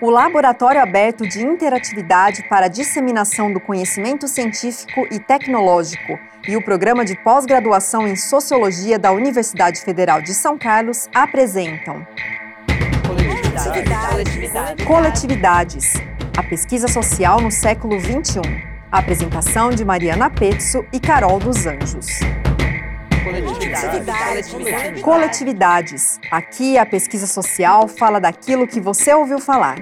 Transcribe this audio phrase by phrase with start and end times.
[0.00, 6.62] o Laboratório Aberto de Interatividade para a Disseminação do Conhecimento Científico e Tecnológico e o
[6.62, 12.06] Programa de Pós-Graduação em Sociologia da Universidade Federal de São Carlos apresentam
[13.06, 14.84] Coletividades.
[14.86, 15.92] Coletividades.
[16.36, 18.40] A pesquisa social no século XXI.
[18.90, 22.20] A apresentação de Mariana Pezzo e Carol dos Anjos.
[23.28, 25.02] Coletividades.
[25.02, 26.20] Coletividades.
[26.30, 29.76] Aqui a pesquisa social fala daquilo que você ouviu falar.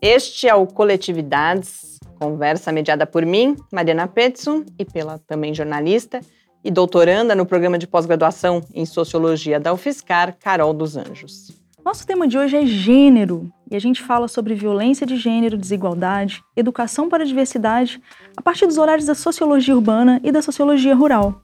[0.00, 6.20] Este é o Coletividades, conversa mediada por mim, Mariana Petson, e pela também jornalista
[6.64, 11.61] e doutoranda no programa de pós-graduação em Sociologia da UFSCar, Carol dos Anjos.
[11.84, 16.40] Nosso tema de hoje é gênero e a gente fala sobre violência de gênero, desigualdade,
[16.56, 18.00] educação para a diversidade,
[18.36, 21.42] a partir dos horários da sociologia urbana e da sociologia rural.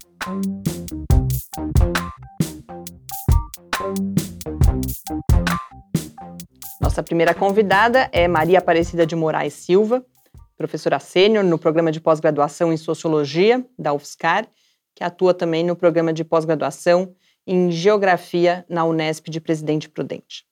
[6.81, 10.05] Nossa primeira convidada é Maria Aparecida de Moraes Silva,
[10.57, 14.47] professora sênior no programa de pós-graduação em Sociologia da UFSCar,
[14.95, 17.13] que atua também no programa de pós-graduação
[17.49, 20.45] em Geografia na Unesp de Presidente Prudente.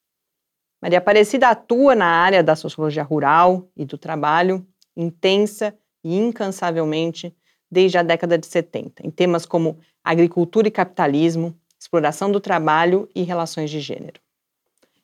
[0.80, 4.66] Maria Aparecida atua na área da sociologia rural e do trabalho,
[4.97, 7.36] intensa e incansavelmente
[7.70, 13.22] desde a década de 70, em temas como agricultura e capitalismo, exploração do trabalho e
[13.22, 14.19] relações de gênero.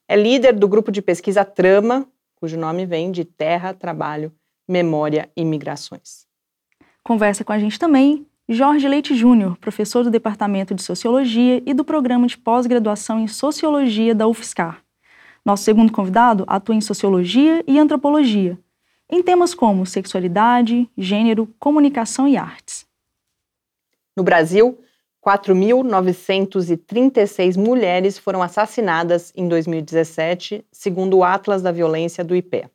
[0.09, 4.33] É líder do grupo de pesquisa Trama, cujo nome vem de Terra, Trabalho,
[4.67, 6.27] Memória e Migrações.
[7.05, 11.85] Conversa com a gente também Jorge Leite Júnior, professor do Departamento de Sociologia e do
[11.85, 14.83] Programa de Pós-Graduação em Sociologia da UFSCar.
[15.45, 18.59] Nosso segundo convidado atua em Sociologia e Antropologia,
[19.09, 22.85] em temas como sexualidade, gênero, comunicação e artes.
[24.17, 24.77] No Brasil,
[25.25, 32.69] 4.936 mulheres foram assassinadas em 2017, segundo o Atlas da Violência do IPE.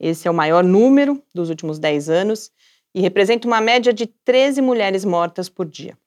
[0.00, 2.50] Esse é o maior número dos últimos 10 anos
[2.94, 5.98] e representa uma média de 13 mulheres mortas por dia.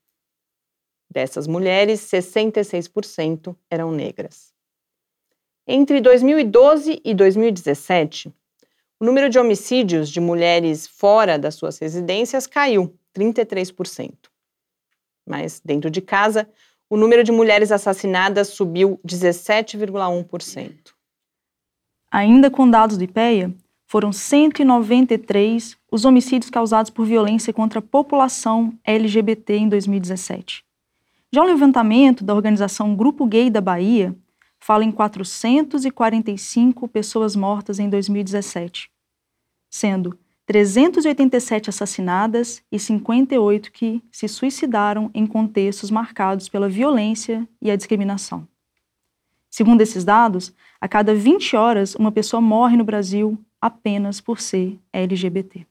[1.09, 4.53] Dessas mulheres, 66% eram negras.
[5.67, 8.33] Entre 2012 e 2017,
[8.99, 14.13] o número de homicídios de mulheres fora das suas residências caiu 33%.
[15.25, 16.49] Mas dentro de casa,
[16.89, 20.93] o número de mulheres assassinadas subiu 17,1%.
[22.09, 23.53] Ainda com dados do IPEA,
[23.87, 30.63] foram 193 os homicídios causados por violência contra a população LGBT em 2017.
[31.31, 34.13] Já o levantamento da organização Grupo Gay da Bahia
[34.59, 38.91] fala em 445 pessoas mortas em 2017,
[39.69, 47.75] sendo 387 assassinadas e 58 que se suicidaram em contextos marcados pela violência e a
[47.75, 48.47] discriminação.
[49.49, 54.79] Segundo esses dados, a cada 20 horas uma pessoa morre no Brasil apenas por ser
[54.93, 55.65] LGBT.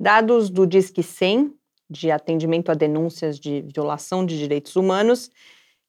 [0.00, 1.54] Dados do Disque 100,
[1.90, 5.30] de atendimento a denúncias de violação de direitos humanos,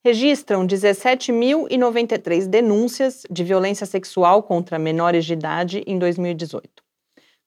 [0.03, 6.83] registram 17.093 denúncias de violência sexual contra menores de idade em 2018,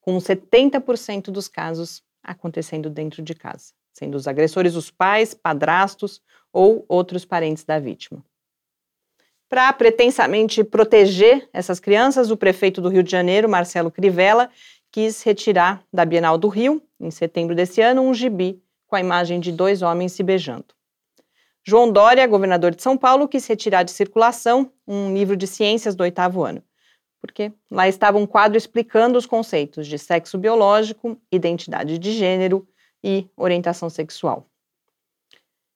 [0.01, 6.21] com 70% dos casos acontecendo dentro de casa, sendo os agressores os pais, padrastos
[6.53, 8.23] ou outros parentes da vítima.
[9.53, 14.49] Para pretensamente proteger essas crianças, o prefeito do Rio de Janeiro, Marcelo Crivella,
[14.91, 19.41] quis retirar da Bienal do Rio, em setembro desse ano, um gibi com a imagem
[19.41, 20.65] de dois homens se beijando.
[21.63, 26.01] João Dória, governador de São Paulo, quis retirar de circulação um livro de ciências do
[26.01, 26.65] oitavo ano,
[27.21, 32.67] porque lá estava um quadro explicando os conceitos de sexo biológico, identidade de gênero
[33.05, 34.47] e orientação sexual.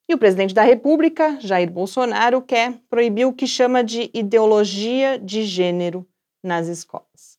[0.08, 5.42] E o presidente da República, Jair Bolsonaro, quer proibir o que chama de ideologia de
[5.42, 6.06] gênero
[6.42, 7.36] nas escolas.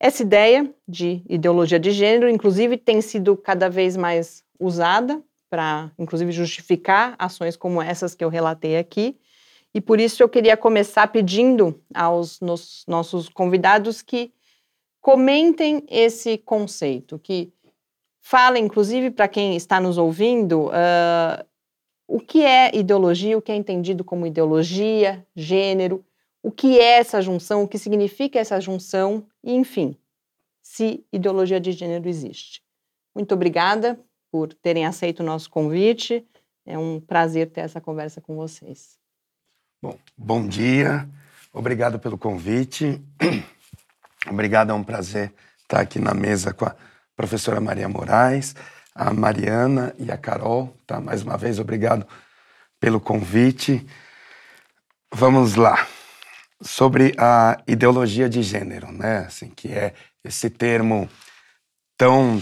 [0.00, 6.32] Essa ideia de ideologia de gênero, inclusive, tem sido cada vez mais usada para, inclusive,
[6.32, 9.18] justificar ações como essas que eu relatei aqui.
[9.74, 14.32] E por isso eu queria começar pedindo aos nos, nossos convidados que
[15.00, 17.52] comentem esse conceito, que
[18.24, 21.44] fala, inclusive, para quem está nos ouvindo, uh,
[22.08, 26.02] o que é ideologia, o que é entendido como ideologia, gênero,
[26.42, 29.94] o que é essa junção, o que significa essa junção, e, enfim,
[30.62, 32.62] se ideologia de gênero existe.
[33.14, 34.00] Muito obrigada
[34.32, 36.26] por terem aceito o nosso convite.
[36.64, 38.98] É um prazer ter essa conversa com vocês.
[39.82, 41.06] Bom, bom dia.
[41.52, 43.02] Obrigado pelo convite.
[44.26, 45.30] Obrigado, é um prazer
[45.60, 46.74] estar aqui na mesa com a
[47.16, 48.54] professora Maria Moraes.
[48.94, 51.00] a Mariana e a Carol, tá?
[51.00, 52.06] Mais uma vez, obrigado
[52.78, 53.84] pelo convite.
[55.12, 55.86] Vamos lá.
[56.62, 59.24] Sobre a ideologia de gênero, né?
[59.26, 59.92] Assim, que é
[60.24, 61.08] esse termo
[61.98, 62.40] tão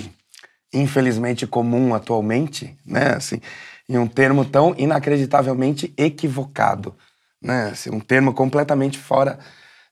[0.73, 3.15] infelizmente comum atualmente, né?
[3.17, 3.41] Assim,
[3.89, 6.95] e um termo tão inacreditavelmente equivocado,
[7.41, 7.71] né?
[7.73, 9.39] Assim, um termo completamente fora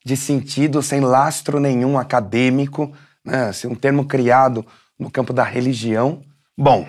[0.03, 2.91] de sentido, sem lastro nenhum acadêmico,
[3.25, 3.45] né?
[3.45, 4.65] Assim, um termo criado
[4.97, 6.23] no campo da religião.
[6.57, 6.87] Bom,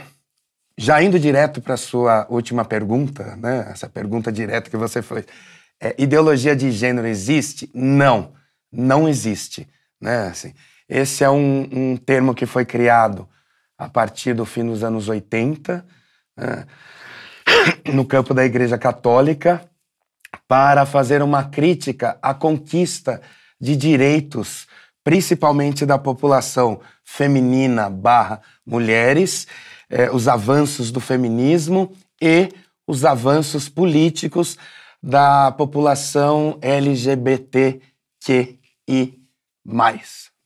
[0.76, 3.68] já indo direto para a sua última pergunta, né?
[3.70, 5.26] Essa pergunta direta que você fez.
[5.80, 7.70] É, ideologia de gênero existe?
[7.74, 8.32] Não,
[8.70, 9.68] não existe,
[10.00, 10.28] né?
[10.28, 10.54] Assim,
[10.88, 13.28] esse é um, um termo que foi criado
[13.78, 15.84] a partir do fim dos anos 80,
[16.36, 16.66] né,
[17.92, 19.68] no campo da Igreja Católica,
[20.46, 23.20] para fazer uma crítica à conquista
[23.60, 24.66] de direitos,
[25.04, 29.46] principalmente da população feminina barra mulheres,
[29.90, 32.48] eh, os avanços do feminismo e
[32.86, 34.56] os avanços políticos
[35.02, 37.82] da população LGBTQI+.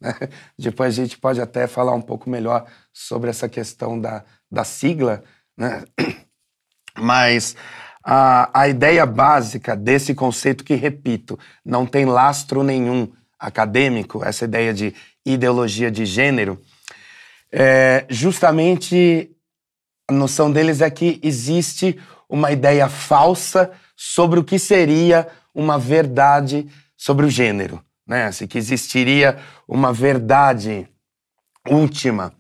[0.59, 5.23] Depois a gente pode até falar um pouco melhor sobre essa questão da, da sigla,
[5.57, 5.85] né?
[6.99, 7.57] mas
[8.03, 13.13] a, a ideia básica desse conceito, que repito, não tem lastro nenhum
[13.47, 14.95] acadêmico, essa ideia de
[15.25, 16.61] ideologia de gênero,
[17.53, 19.31] é justamente
[20.09, 21.99] a noção deles é que existe
[22.29, 26.67] uma ideia falsa sobre o que seria uma verdade
[26.97, 28.27] sobre o gênero, né?
[28.27, 30.89] Assim, que existiria uma verdade
[31.69, 32.33] última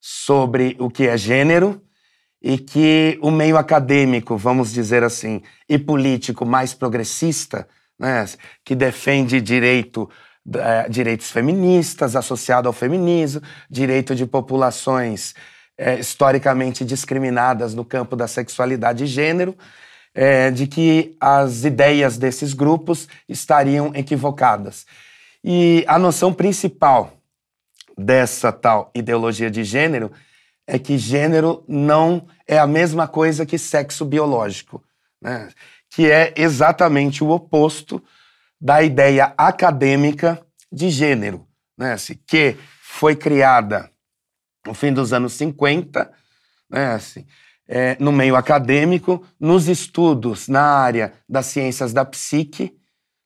[0.00, 1.82] sobre o que é gênero
[2.40, 7.68] e que o meio acadêmico, vamos dizer assim, e político mais progressista,
[7.98, 8.24] né,
[8.64, 10.08] que defende direito,
[10.56, 15.34] é, direitos feministas associado ao feminismo, direito de populações
[15.76, 19.56] é, historicamente discriminadas no campo da sexualidade e gênero,
[20.14, 24.86] é, de que as ideias desses grupos estariam equivocadas.
[25.44, 27.12] E a noção principal
[27.96, 30.10] dessa tal ideologia de gênero
[30.66, 34.82] é que gênero não é a mesma coisa que sexo biológico,
[35.20, 35.48] né?
[35.90, 38.02] que é exatamente o oposto
[38.60, 41.46] da ideia acadêmica de gênero,
[41.76, 41.92] né?
[41.92, 43.90] Assim, que foi criada
[44.66, 46.10] no fim dos anos 50,
[46.70, 46.92] né?
[46.92, 47.26] Assim,
[47.68, 52.74] é, no meio acadêmico, nos estudos na área das ciências da psique,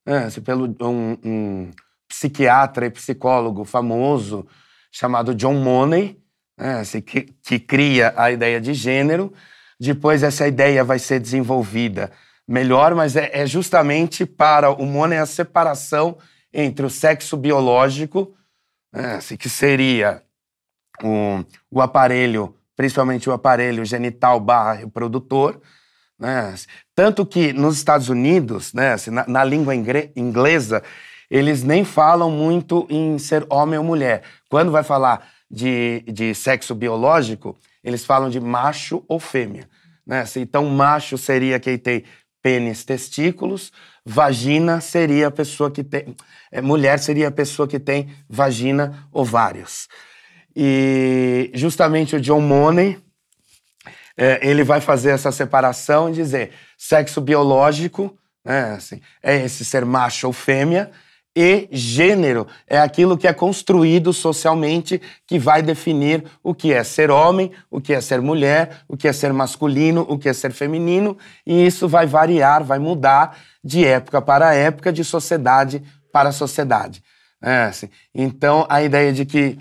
[0.04, 0.24] né?
[0.24, 1.70] assim, pelo um, um
[2.08, 4.46] psiquiatra e psicólogo famoso
[4.90, 6.20] chamado John Money,
[6.58, 9.32] né, assim, que, que cria a ideia de gênero.
[9.80, 12.12] Depois essa ideia vai ser desenvolvida
[12.46, 16.16] melhor, mas é, é justamente para o Money a separação
[16.52, 18.34] entre o sexo biológico,
[18.92, 20.22] né, assim, que seria
[21.02, 25.60] o, o aparelho, principalmente o aparelho genital barra reprodutor,
[26.18, 26.54] né?
[26.94, 30.82] Tanto que nos Estados Unidos, né, assim, na, na, língua inglesa,
[31.28, 34.22] eles nem falam muito em ser homem ou mulher.
[34.48, 39.68] Quando vai falar de, de sexo biológico, eles falam de macho ou fêmea.
[40.06, 40.20] Né?
[40.20, 42.04] Assim, então, macho seria quem tem
[42.42, 43.72] pênis, testículos,
[44.04, 46.16] vagina seria a pessoa que tem.
[46.50, 49.88] É, mulher seria a pessoa que tem vagina, ovários.
[50.54, 52.98] E justamente o John Money,
[54.16, 59.84] é, ele vai fazer essa separação e dizer sexo biológico, né, assim, é esse ser
[59.84, 60.90] macho ou fêmea,
[61.34, 67.10] e gênero é aquilo que é construído socialmente que vai definir o que é ser
[67.10, 70.52] homem, o que é ser mulher, o que é ser masculino, o que é ser
[70.52, 77.02] feminino, e isso vai variar, vai mudar de época para época, de sociedade para sociedade.
[77.42, 77.88] É, assim.
[78.14, 79.58] Então, a ideia de que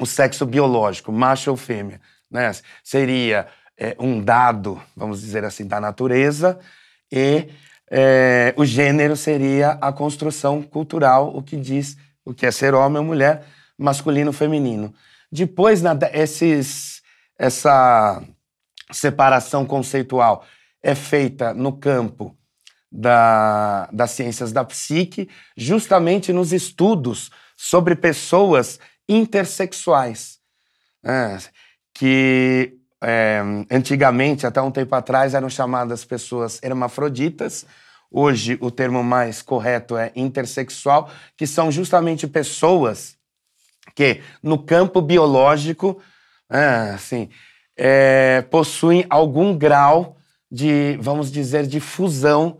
[0.00, 2.00] o sexo biológico, macho ou fêmea,
[2.30, 2.52] né,
[2.82, 3.46] seria
[3.78, 6.58] é, um dado, vamos dizer assim, da natureza,
[7.10, 7.48] e
[7.90, 12.98] é, o gênero seria a construção cultural, o que diz o que é ser homem
[12.98, 13.44] ou mulher,
[13.78, 14.92] masculino ou feminino.
[15.32, 17.02] Depois, na, esses,
[17.38, 18.22] essa
[18.90, 20.44] separação conceitual
[20.82, 22.36] é feita no campo
[22.90, 28.78] da, das ciências da psique, justamente nos estudos sobre pessoas
[29.08, 30.38] intersexuais,
[31.02, 31.38] né,
[31.94, 33.40] que é,
[33.70, 37.64] antigamente, até um tempo atrás, eram chamadas pessoas hermafroditas.
[38.10, 43.16] Hoje, o termo mais correto é intersexual, que são justamente pessoas
[43.94, 46.00] que, no campo biológico,
[46.94, 47.28] assim,
[47.76, 50.16] é, possuem algum grau
[50.50, 52.58] de, vamos dizer, de fusão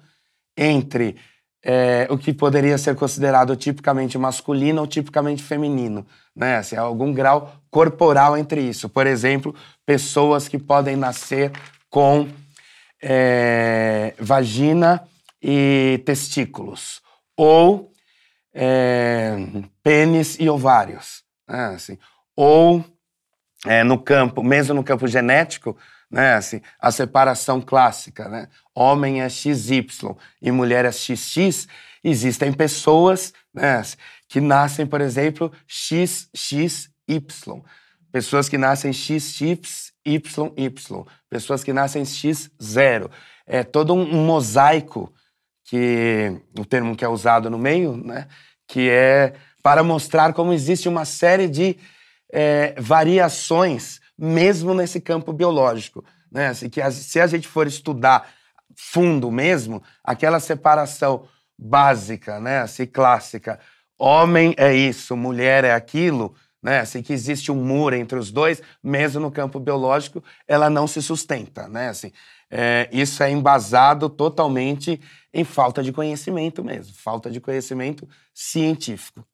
[0.57, 1.17] entre
[1.63, 6.07] é, o que poderia ser considerado tipicamente masculino ou tipicamente feminino.
[6.39, 6.57] Né?
[6.57, 8.89] Assim, algum grau corporal entre isso.
[8.89, 9.55] Por exemplo,
[9.85, 11.51] pessoas que podem nascer
[11.91, 12.29] com
[13.03, 15.03] é, vagina
[15.43, 17.03] e testículos,
[17.37, 17.93] ou
[18.55, 19.37] é,
[19.83, 21.67] pênis e ovários, né?
[21.75, 21.99] assim,
[22.35, 22.85] ou
[23.67, 25.77] é, no campo, mesmo no campo genético,
[26.11, 29.87] né, assim, a separação clássica, né, homem é XY
[30.41, 31.69] e mulher é XX,
[32.03, 33.97] existem pessoas né, assim,
[34.29, 36.91] que nascem, por exemplo, XXY,
[38.13, 39.93] pessoas que nascem XXYY,
[41.31, 43.11] pessoas que nascem X0.
[43.47, 45.13] É todo um, mosaico
[45.65, 48.29] que o termo que é usado no meio, né,
[48.67, 51.77] que é para mostrar como existe uma série de
[52.31, 56.05] é, variações, mesmo nesse campo biológico.
[56.31, 56.49] Né?
[56.49, 58.29] Assim, que se a gente for estudar
[58.77, 61.27] fundo mesmo, aquela separação
[61.59, 63.59] básica, né, assim, clássica,
[63.99, 68.63] homem é isso, mulher é aquilo, né, assim, que existe um muro entre os dois,
[68.83, 72.13] mesmo no campo biológico, ela não se sustenta, né, assim,
[72.51, 75.01] é, isso é embasado totalmente
[75.33, 79.25] em falta de conhecimento mesmo, falta de conhecimento científico.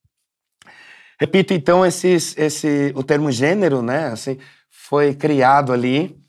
[1.21, 6.21] Repito, então, esses, esse, o termo gênero, né, assim, foi criado ali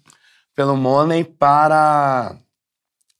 [0.55, 2.37] pelo Money para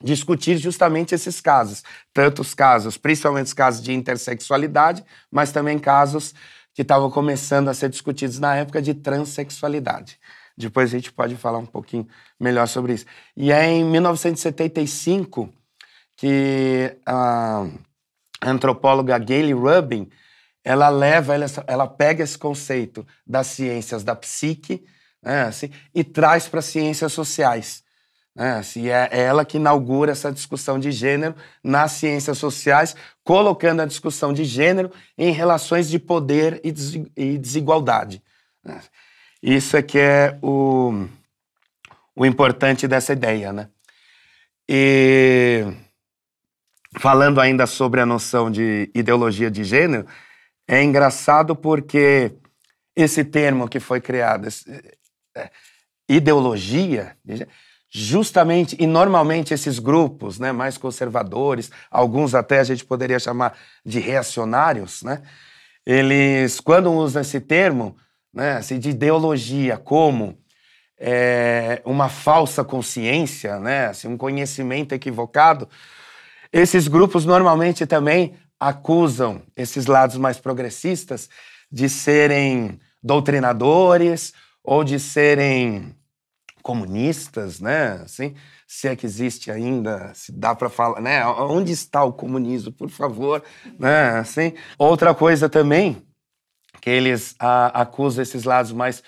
[0.04, 1.84] discutir justamente esses casos,
[2.14, 6.34] tanto os casos, principalmente os casos de intersexualidade, mas também casos
[6.74, 10.20] que estavam começando a ser discutidos na época de transexualidade.
[10.58, 12.08] Depois a gente pode falar um pouquinho
[12.40, 13.06] melhor sobre isso.
[13.36, 15.50] E é em 1975
[16.18, 17.66] que a
[18.42, 20.10] antropóloga Gayle Rubin
[20.64, 24.84] ela leva, ela, ela pega esse conceito das ciências da psique
[25.22, 27.85] né, assim, e traz para as ciências sociais.
[28.36, 33.82] Né, assim, é, é ela que inaugura essa discussão de gênero nas ciências sociais, colocando
[33.82, 38.22] a discussão de gênero em relações de poder e desigualdade.
[38.62, 38.82] Né.
[39.42, 41.08] Isso é que é o,
[42.14, 43.70] o importante dessa ideia, né?
[44.68, 45.64] E
[47.00, 50.08] falando ainda sobre a noção de ideologia de gênero,
[50.68, 52.34] é engraçado porque
[52.96, 54.48] esse termo que foi criado,
[55.36, 55.52] é,
[56.10, 57.16] ideologia,
[57.98, 64.00] justamente e normalmente esses grupos, né, mais conservadores, alguns até a gente poderia chamar de
[64.00, 65.22] reacionários, né,
[65.86, 67.96] eles quando usam esse termo,
[68.34, 70.38] né, assim, de ideologia como
[71.00, 75.70] é, uma falsa consciência, né, assim, um conhecimento equivocado,
[76.52, 81.30] esses grupos normalmente também acusam esses lados mais progressistas
[81.72, 85.96] de serem doutrinadores ou de serem
[86.66, 88.02] comunistas, né?
[88.04, 88.34] Assim,
[88.68, 91.24] se é que existe ainda, se dá para falar, né?
[91.24, 93.44] Onde está o comunismo, por favor,
[93.78, 94.18] né?
[94.18, 96.02] Assim, outra coisa também
[96.82, 99.04] que eles a, acusam esses lados mais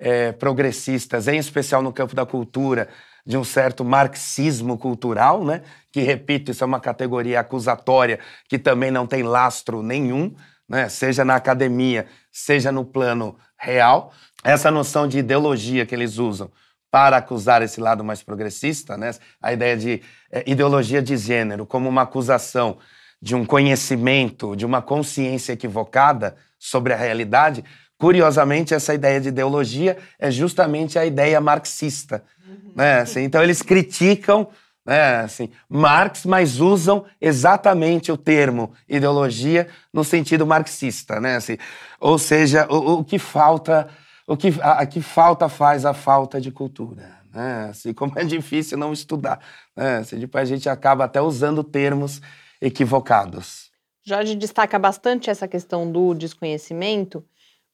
[0.00, 2.88] é, progressistas, em especial no campo da cultura,
[3.24, 5.62] de um certo marxismo cultural, né?
[5.92, 10.34] Que repito, isso é uma categoria acusatória que também não tem lastro nenhum,
[10.68, 10.88] né?
[10.88, 14.12] Seja na academia, seja no plano real.
[14.42, 16.50] Essa noção de ideologia que eles usam
[16.96, 19.10] para acusar esse lado mais progressista, né?
[19.42, 20.00] A ideia de
[20.32, 22.78] é, ideologia de gênero como uma acusação
[23.20, 27.62] de um conhecimento, de uma consciência equivocada sobre a realidade.
[27.98, 32.72] Curiosamente, essa ideia de ideologia é justamente a ideia marxista, uhum.
[32.74, 33.00] né?
[33.00, 34.48] Assim, então eles criticam
[34.86, 41.36] né, assim, Marx, mas usam exatamente o termo ideologia no sentido marxista, né?
[41.36, 41.58] Assim,
[42.00, 43.86] ou seja, o, o que falta
[44.26, 47.16] o que, a, a, que falta faz a falta de cultura.
[47.32, 47.68] Né?
[47.70, 49.40] Assim, como é difícil não estudar.
[49.76, 49.98] Né?
[49.98, 52.20] Assim, depois a gente acaba até usando termos
[52.60, 53.70] equivocados.
[54.04, 57.24] Jorge destaca bastante essa questão do desconhecimento,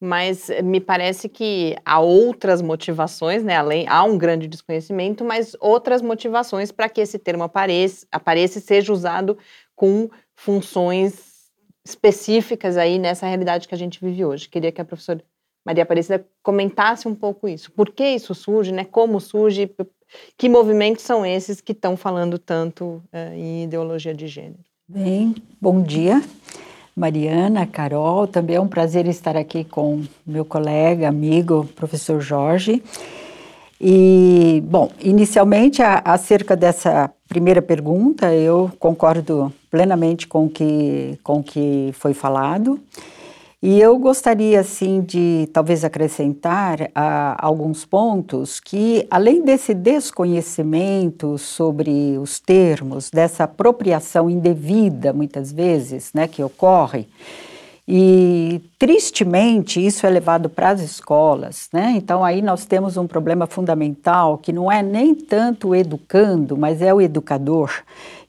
[0.00, 3.56] mas me parece que há outras motivações, né?
[3.56, 8.62] Além, há um grande desconhecimento, mas outras motivações para que esse termo apareça, apareça e
[8.62, 9.38] seja usado
[9.76, 11.50] com funções
[11.85, 14.49] específicas aí nessa realidade que a gente vive hoje.
[14.49, 15.23] Queria que a professora
[15.64, 17.71] Maria Aparecida comentasse um pouco isso.
[17.73, 18.85] Por que isso surge, né?
[18.85, 19.71] Como surge?
[20.37, 24.59] Que movimentos são esses que estão falando tanto uh, em ideologia de gênero?
[24.87, 26.23] Bem, bom dia,
[26.95, 28.26] Mariana, Carol.
[28.26, 32.83] Também é um prazer estar aqui com meu colega, amigo, professor Jorge.
[33.81, 41.42] E, bom, inicialmente, a, acerca dessa primeira pergunta, eu concordo plenamente com que, o com
[41.42, 42.78] que foi falado.
[43.64, 52.19] E eu gostaria, assim, de talvez acrescentar uh, alguns pontos que, além desse desconhecimento sobre
[52.19, 57.07] os termos, dessa apropriação indevida, muitas vezes, né, que ocorre,
[57.87, 61.95] E, tristemente, isso é levado para as escolas, né?
[61.97, 66.81] Então, aí nós temos um problema fundamental que não é nem tanto o educando, mas
[66.81, 67.73] é o educador.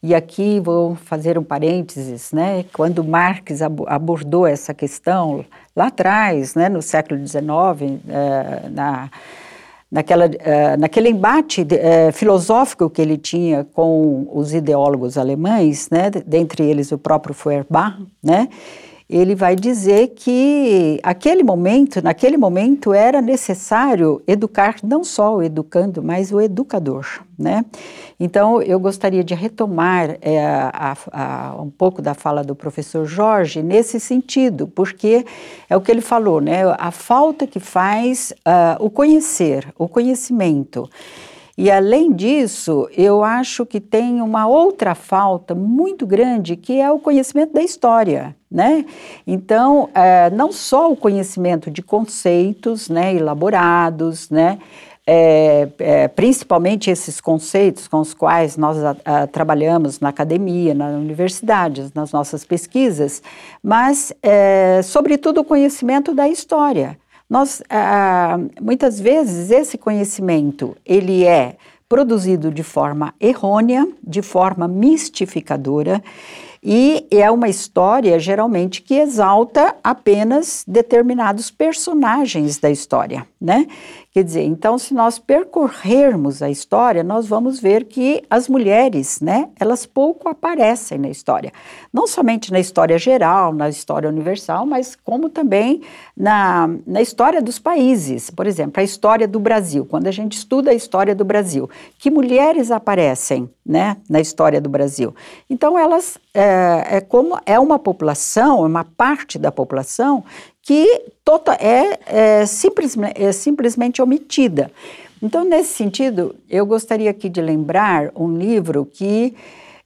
[0.01, 2.65] E aqui vou fazer um parênteses, né?
[2.73, 5.45] Quando Marx abordou essa questão
[5.75, 9.09] lá atrás, né, no século XIX, eh, na
[9.93, 16.63] naquela, uh, naquele embate uh, filosófico que ele tinha com os ideólogos alemães, né, dentre
[16.63, 18.49] eles o próprio Feuerbach, né,
[19.09, 26.01] ele vai dizer que aquele momento, naquele momento era necessário educar não só o educando,
[26.01, 27.05] mas o educador,
[27.37, 27.65] né?
[28.19, 33.61] Então eu gostaria de retomar é, a, a, um pouco da fala do professor Jorge
[33.61, 35.25] nesse sentido, porque
[35.69, 36.63] é o que ele falou, né?
[36.77, 40.89] A falta que faz uh, o conhecer, o conhecimento.
[41.55, 46.97] E além disso, eu acho que tem uma outra falta muito grande que é o
[46.97, 48.35] conhecimento da história.
[48.53, 48.85] Né?
[49.25, 54.59] Então, é, não só o conhecimento de conceitos né, elaborados, né,
[55.07, 60.93] é, é, principalmente esses conceitos com os quais nós a, a, trabalhamos na academia, nas
[60.95, 63.23] universidades, nas nossas pesquisas,
[63.61, 64.13] mas,
[64.83, 66.97] sobretudo, o conhecimento da história.
[67.29, 71.55] Nós, ah, muitas vezes, esse conhecimento, ele é
[71.89, 76.03] produzido de forma errônea, de forma mistificadora,
[76.63, 83.67] e é uma história, geralmente, que exalta apenas determinados personagens da história, né?
[84.13, 89.49] Quer dizer, então, se nós percorrermos a história, nós vamos ver que as mulheres, né,
[89.59, 91.51] elas pouco aparecem na história.
[91.91, 95.81] Não somente na história geral, na história universal, mas como também
[96.15, 98.29] na, na história dos países.
[98.29, 99.83] Por exemplo, a história do Brasil.
[99.83, 101.67] Quando a gente estuda a história do Brasil,
[101.97, 105.15] que mulheres aparecem, né, na história do Brasil?
[105.49, 110.23] Então, elas, é, é como é uma população, é uma parte da população
[110.63, 114.71] que tota, é, é, simplesmente, é simplesmente omitida.
[115.21, 119.35] Então, nesse sentido, eu gostaria aqui de lembrar um livro que,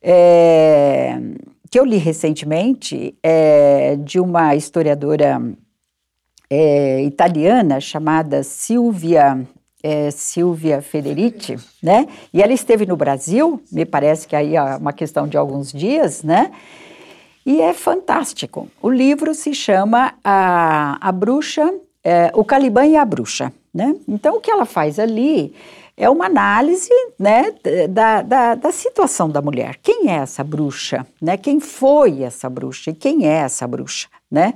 [0.01, 1.17] é,
[1.69, 5.41] que eu li recentemente, é, de uma historiadora
[6.49, 9.45] é, italiana chamada Silvia
[9.83, 12.07] é, Silvia Federici, né?
[12.33, 16.23] E ela esteve no Brasil, me parece que aí é uma questão de alguns dias,
[16.23, 16.51] né?
[17.47, 18.67] E é fantástico.
[18.81, 23.53] O livro se chama A, a Bruxa, é, O Caliban e a Bruxa.
[23.73, 23.95] Né?
[24.05, 25.55] Então, o que ela faz ali
[25.95, 27.53] é uma análise né,
[27.89, 29.77] da, da, da, situação da mulher.
[29.81, 31.07] Quem é essa bruxa?
[31.21, 31.37] Né?
[31.37, 32.91] Quem foi essa bruxa?
[32.91, 34.09] E quem é essa bruxa?
[34.29, 34.53] Né?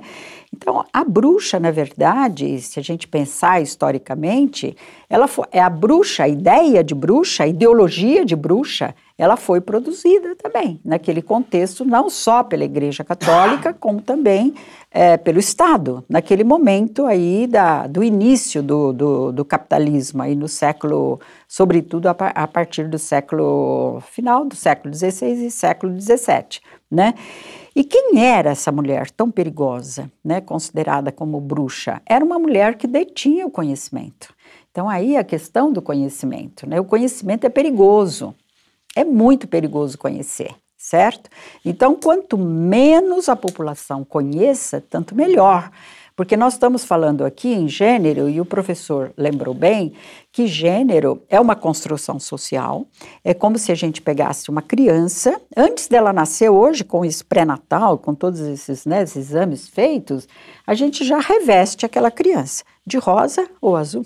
[0.54, 4.76] Então, a bruxa, na verdade, se a gente pensar historicamente,
[5.08, 9.60] ela foi, é a bruxa, a ideia de bruxa, a ideologia de bruxa, ela foi
[9.60, 14.52] produzida também naquele contexto, não só pela Igreja Católica, como também
[14.90, 20.48] é, pelo Estado, naquele momento aí da, do início do, do, do capitalismo, aí no
[20.48, 27.14] século, sobretudo a, a, partir do século, final do século XVI e século XVII, né?
[27.76, 32.02] E quem era essa mulher tão perigosa, né, considerada como bruxa?
[32.04, 34.34] Era uma mulher que detinha o conhecimento.
[34.72, 36.80] Então aí a questão do conhecimento, né?
[36.80, 38.34] O conhecimento é perigoso.
[38.94, 41.30] É muito perigoso conhecer, certo?
[41.64, 45.70] Então, quanto menos a população conheça, tanto melhor.
[46.14, 49.94] Porque nós estamos falando aqui em gênero, e o professor lembrou bem,
[50.30, 52.86] que gênero é uma construção social,
[53.24, 57.96] é como se a gente pegasse uma criança, antes dela nascer hoje, com esse pré-natal,
[57.96, 60.28] com todos esses, né, esses exames feitos,
[60.66, 64.04] a gente já reveste aquela criança de rosa ou azul.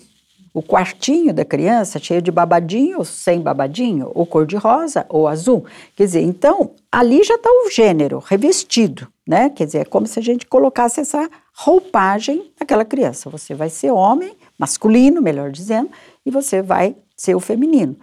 [0.56, 5.66] O quartinho da criança cheio de babadinho sem babadinho, ou cor de rosa ou azul.
[5.94, 9.50] Quer dizer, então ali já está o gênero revestido, né?
[9.50, 13.28] Quer dizer, é como se a gente colocasse essa roupagem naquela criança.
[13.28, 15.90] Você vai ser homem, masculino, melhor dizendo,
[16.24, 17.94] e você vai ser o feminino.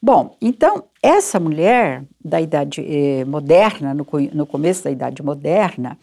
[0.00, 5.98] Bom, então, essa mulher da idade eh, moderna, no, no, começo da idade moderna,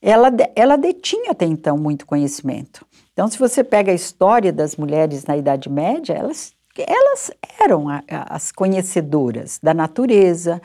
[0.00, 2.86] ela, ela detinha até então muito conhecimento.
[3.14, 8.02] Então, se você pega a história das mulheres na Idade Média, elas, elas eram a,
[8.10, 10.60] as conhecedoras da natureza,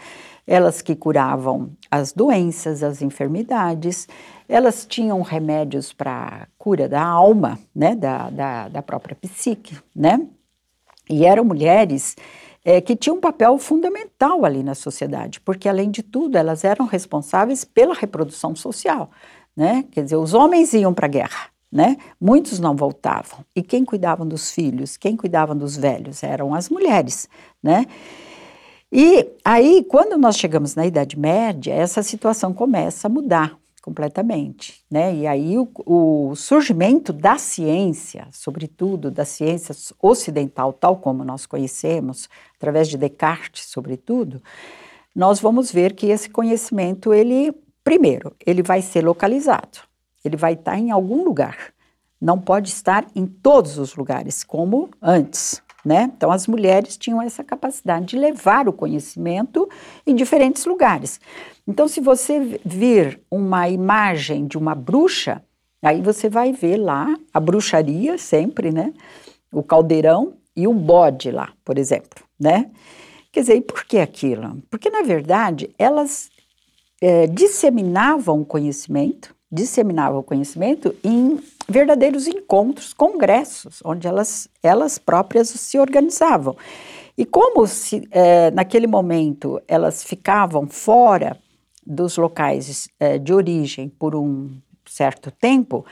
[0.47, 4.07] elas que curavam as doenças, as enfermidades,
[4.47, 10.19] elas tinham remédios para cura da alma, né, da, da, da, própria psique, né?
[11.07, 12.15] E eram mulheres
[12.65, 16.87] é, que tinham um papel fundamental ali na sociedade, porque além de tudo elas eram
[16.87, 19.11] responsáveis pela reprodução social,
[19.55, 19.85] né?
[19.91, 21.97] Quer dizer, os homens iam para a guerra, né?
[22.19, 23.45] Muitos não voltavam.
[23.55, 27.29] E quem cuidava dos filhos, quem cuidava dos velhos eram as mulheres,
[27.61, 27.85] né?
[28.91, 33.57] E aí, quando nós chegamos na Idade Média, essa situação começa a mudar.
[33.81, 35.15] completamente, né?
[35.15, 42.29] E aí o, o, surgimento da ciência, sobretudo da ciência ocidental, tal como nós conhecemos,
[42.57, 44.41] através de Descartes, sobretudo,
[45.15, 47.53] nós vamos ver que esse conhecimento, ele,
[47.83, 49.79] primeiro, ele vai ser localizado,
[50.23, 51.73] ele vai estar em algum lugar,
[52.21, 56.11] não pode estar em todos os lugares, como antes, né?
[56.15, 59.69] Então, as mulheres tinham essa capacidade de levar o conhecimento
[60.05, 61.19] em diferentes lugares.
[61.67, 65.41] Então, se você vir uma imagem de uma bruxa,
[65.81, 68.93] aí você vai ver lá a bruxaria sempre, né?
[69.51, 72.69] O caldeirão e um bode lá, por exemplo, né?
[73.31, 74.61] Quer dizer, e por que aquilo?
[74.69, 76.29] Porque, na verdade, elas
[77.01, 85.49] é, disseminavam o conhecimento, disseminavam o conhecimento em verdadeiros encontros, congressos, onde elas, elas próprias
[85.49, 86.55] se organizavam.
[87.17, 91.37] E como se, é, naquele momento elas ficavam fora
[91.85, 94.49] dos locais é, de origem por um
[94.85, 95.85] certo tempo,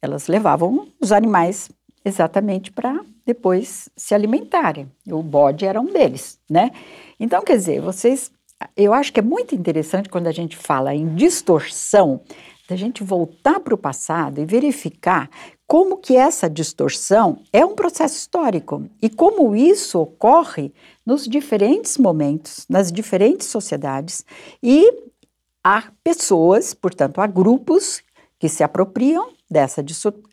[0.00, 1.70] elas levavam os animais
[2.04, 4.90] exatamente para depois se alimentarem.
[5.06, 6.70] O bode era um deles, né?
[7.18, 8.30] Então, quer dizer, vocês,
[8.76, 12.20] eu acho que é muito interessante quando a gente fala em distorção,
[12.68, 15.28] da gente voltar para o passado e verificar
[15.66, 20.72] como que essa distorção é um processo histórico e como isso ocorre
[21.04, 24.24] nos diferentes momentos, nas diferentes sociedades
[24.62, 24.90] e
[25.62, 28.02] há pessoas, portanto, há grupos
[28.38, 29.84] que se apropriam dessa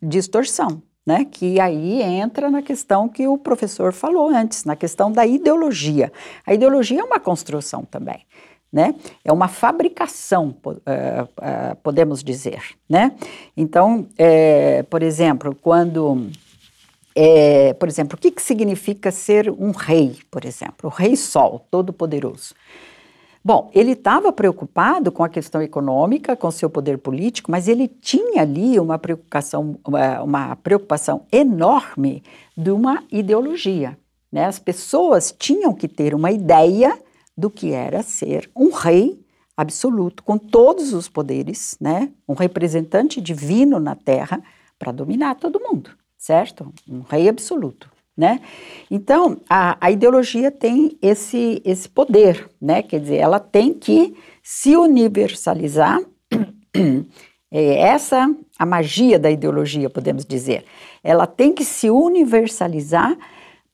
[0.01, 1.25] distorção, né?
[1.25, 6.11] Que aí entra na questão que o professor falou antes, na questão da ideologia.
[6.45, 8.25] A ideologia é uma construção também
[8.71, 8.95] né?
[9.23, 13.11] É uma fabricação, uh, uh, podemos dizer, né?
[13.55, 16.29] Então, é, por exemplo, quando,
[17.13, 21.65] é, por exemplo, o que, que significa ser um rei, por exemplo, o rei Sol,
[21.69, 22.55] todo-poderoso?
[23.43, 28.43] Bom, ele estava preocupado com a questão econômica, com seu poder político, mas ele tinha
[28.43, 32.23] ali uma preocupação, uma, uma preocupação enorme
[32.55, 33.97] de uma ideologia.
[34.31, 34.45] Né?
[34.45, 36.97] As pessoas tinham que ter uma ideia
[37.37, 39.19] do que era ser um rei
[39.55, 42.11] absoluto, com todos os poderes, né?
[42.27, 44.41] Um representante divino na terra
[44.77, 46.73] para dominar todo mundo, certo?
[46.89, 48.41] Um rei absoluto, né?
[48.89, 52.81] Então, a, a ideologia tem esse, esse poder, né?
[52.81, 55.99] Quer dizer, ela tem que se universalizar.
[57.53, 60.63] É essa a magia da ideologia, podemos dizer.
[61.03, 63.17] Ela tem que se universalizar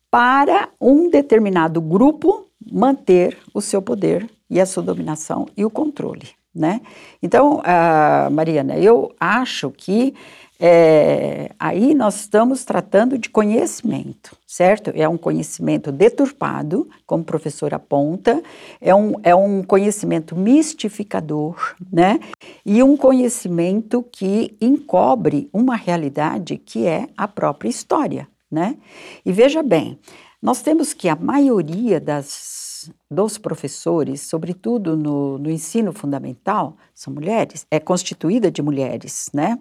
[0.10, 6.30] para um determinado grupo manter o seu poder e a sua dominação e o controle,
[6.54, 6.82] né?
[7.22, 10.14] Então, uh, Mariana, eu acho que
[10.60, 14.92] é, aí nós estamos tratando de conhecimento, certo?
[14.96, 18.42] É um conhecimento deturpado, como o professor aponta,
[18.82, 22.20] é um, é um conhecimento mistificador, né?
[22.66, 28.78] E um conhecimento que encobre uma realidade que é a própria história, né?
[29.24, 30.00] E veja bem,
[30.42, 32.57] nós temos que a maioria das,
[33.10, 39.60] dos professores, sobretudo no, no ensino fundamental, são mulheres, é constituída de mulheres, né?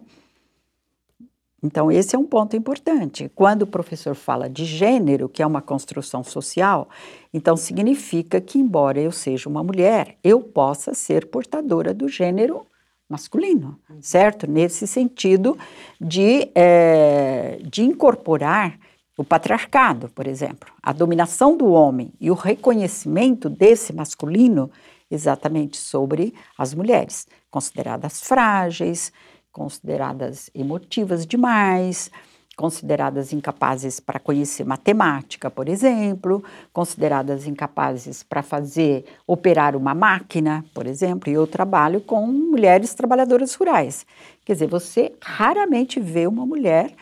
[1.62, 3.30] Então, esse é um ponto importante.
[3.34, 6.88] Quando o professor fala de gênero, que é uma construção social,
[7.32, 12.66] então significa que, embora eu seja uma mulher, eu possa ser portadora do gênero
[13.08, 14.48] masculino, certo?
[14.50, 15.56] Nesse sentido
[16.00, 18.78] de, é, de incorporar
[19.16, 24.70] o patriarcado, por exemplo, a dominação do homem e o reconhecimento desse masculino
[25.10, 29.12] exatamente sobre as mulheres, consideradas frágeis,
[29.50, 32.10] consideradas emotivas demais,
[32.56, 40.86] consideradas incapazes para conhecer matemática, por exemplo, consideradas incapazes para fazer operar uma máquina, por
[40.86, 44.06] exemplo, e eu trabalho com mulheres trabalhadoras rurais.
[44.44, 46.94] Quer dizer, você raramente vê uma mulher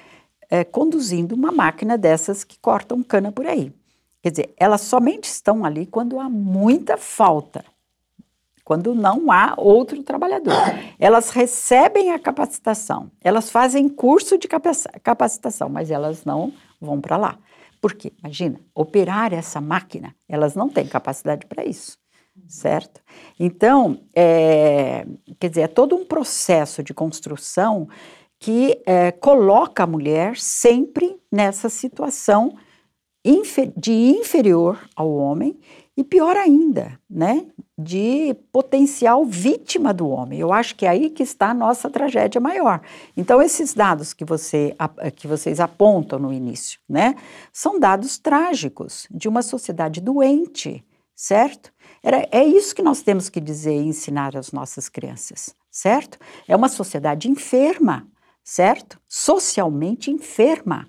[0.51, 3.73] é, conduzindo uma máquina dessas que cortam cana por aí.
[4.23, 7.65] Quer dizer, elas somente estão ali quando há muita falta,
[8.65, 10.55] quando não há outro trabalhador.
[10.99, 17.39] Elas recebem a capacitação, elas fazem curso de capacitação, mas elas não vão para lá.
[17.83, 18.15] Por quê?
[18.19, 21.99] Imagina, operar essa máquina, elas não têm capacidade para isso,
[22.49, 23.03] certo?
[23.39, 25.07] Então, é,
[25.39, 27.87] quer dizer, é todo um processo de construção
[28.39, 32.57] que é, coloca a mulher sempre nessa situação
[33.77, 35.59] de inferior ao homem
[35.97, 37.47] e pior ainda, né,
[37.79, 40.39] de potencial vítima do homem.
[40.39, 42.83] Eu acho que é aí que está a nossa tragédia maior.
[43.17, 44.77] Então esses dados que, você,
[45.17, 47.15] que vocês apontam no início, né,
[47.53, 51.73] são dados trágicos de uma sociedade doente, certo?
[52.03, 56.19] Era, é isso que nós temos que dizer e ensinar às nossas crianças certo?
[56.47, 58.07] É uma sociedade enferma,
[58.45, 59.01] certo?
[59.09, 60.87] Socialmente enferma,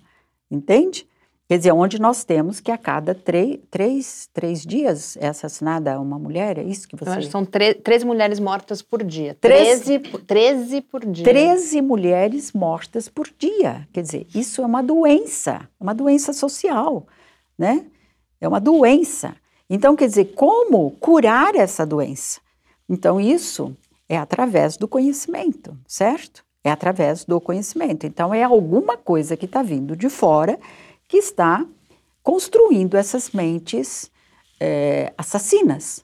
[0.52, 1.08] entende?
[1.48, 6.58] Quer dizer, onde nós temos que a cada três, três, dias é assassinada uma mulher,
[6.58, 7.18] é isso que você...
[7.18, 9.38] Que são três mulheres mortas por dia.
[9.39, 11.24] Treze, treze por dia.
[11.24, 13.88] Treze mulheres mortas por dia.
[13.94, 17.06] Quer dizer, isso é uma doença, uma doença social,
[17.56, 17.86] né?
[18.41, 19.36] É uma doença.
[19.70, 22.41] Então, quer dizer, como curar essa doença?
[22.89, 23.78] Então, isso
[24.10, 26.44] é através do conhecimento, certo?
[26.65, 28.08] É através do conhecimento.
[28.08, 30.60] Então, é alguma coisa que está vindo de fora
[31.08, 31.63] que está
[32.23, 34.12] construindo essas mentes
[34.60, 36.04] é, assassinas,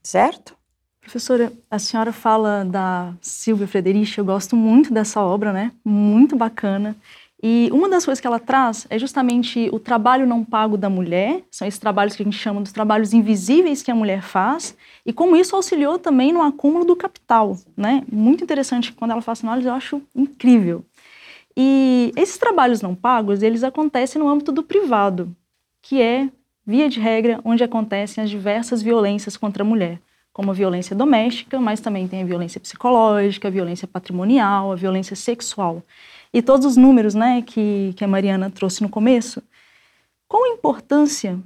[0.00, 0.56] certo?
[1.00, 5.72] Professora, a senhora fala da Silvia Frederici, eu gosto muito dessa obra, né?
[5.84, 6.96] Muito bacana.
[7.46, 11.42] E uma das coisas que ela traz é justamente o trabalho não pago da mulher,
[11.50, 15.12] são esses trabalhos que a gente chama dos trabalhos invisíveis que a mulher faz, e
[15.12, 18.02] como isso auxiliou também no acúmulo do capital, né?
[18.10, 20.86] Muito interessante quando ela faz análise, eu acho incrível.
[21.54, 25.36] E esses trabalhos não pagos, eles acontecem no âmbito do privado,
[25.82, 26.30] que é,
[26.66, 30.00] via de regra, onde acontecem as diversas violências contra a mulher,
[30.32, 35.14] como a violência doméstica, mas também tem a violência psicológica, a violência patrimonial, a violência
[35.14, 35.82] sexual.
[36.34, 39.40] E todos os números né, que, que a Mariana trouxe no começo,
[40.26, 41.38] qual a importância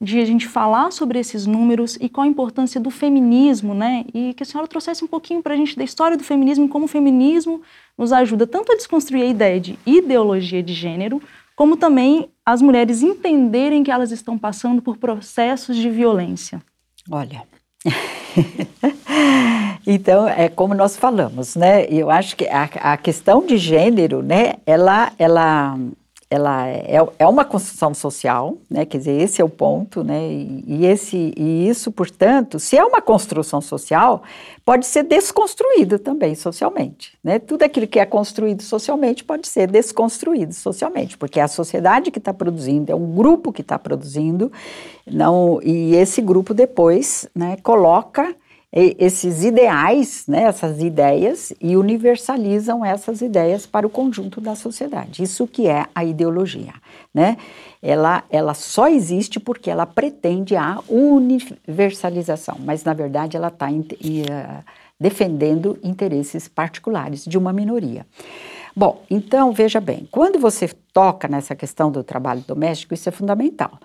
[0.00, 4.06] de a gente falar sobre esses números e qual a importância do feminismo, né?
[4.12, 6.86] E que a senhora trouxesse um pouquinho para a gente da história do feminismo, como
[6.86, 7.60] o feminismo
[7.96, 11.22] nos ajuda tanto a desconstruir a ideia de ideologia de gênero,
[11.54, 16.60] como também as mulheres entenderem que elas estão passando por processos de violência.
[17.10, 17.46] Olha.
[19.86, 21.86] então, é como nós falamos, né?
[21.86, 25.76] Eu acho que a, a questão de gênero, né, ela, ela
[26.32, 28.86] ela é, é uma construção social, né?
[28.86, 30.32] Quer dizer, esse é o ponto, né?
[30.32, 34.22] E, e, esse e isso, portanto, se é uma construção social,
[34.64, 37.38] pode ser desconstruído também socialmente, né?
[37.38, 42.18] Tudo aquilo que é construído socialmente pode ser desconstruído socialmente, porque é a sociedade que
[42.18, 44.50] está produzindo, é um grupo que está produzindo,
[45.06, 47.58] não e esse grupo depois, né?
[47.62, 48.34] Coloca
[48.72, 55.22] esses ideais, né, essas ideias, e universalizam essas ideias para o conjunto da sociedade.
[55.22, 56.72] Isso que é a ideologia.
[57.12, 57.36] Né?
[57.82, 64.64] Ela, ela só existe porque ela pretende a universalização, mas na verdade ela está uh,
[64.98, 68.06] defendendo interesses particulares de uma minoria.
[68.74, 73.78] Bom, então veja bem, quando você toca nessa questão do trabalho doméstico, isso é fundamental.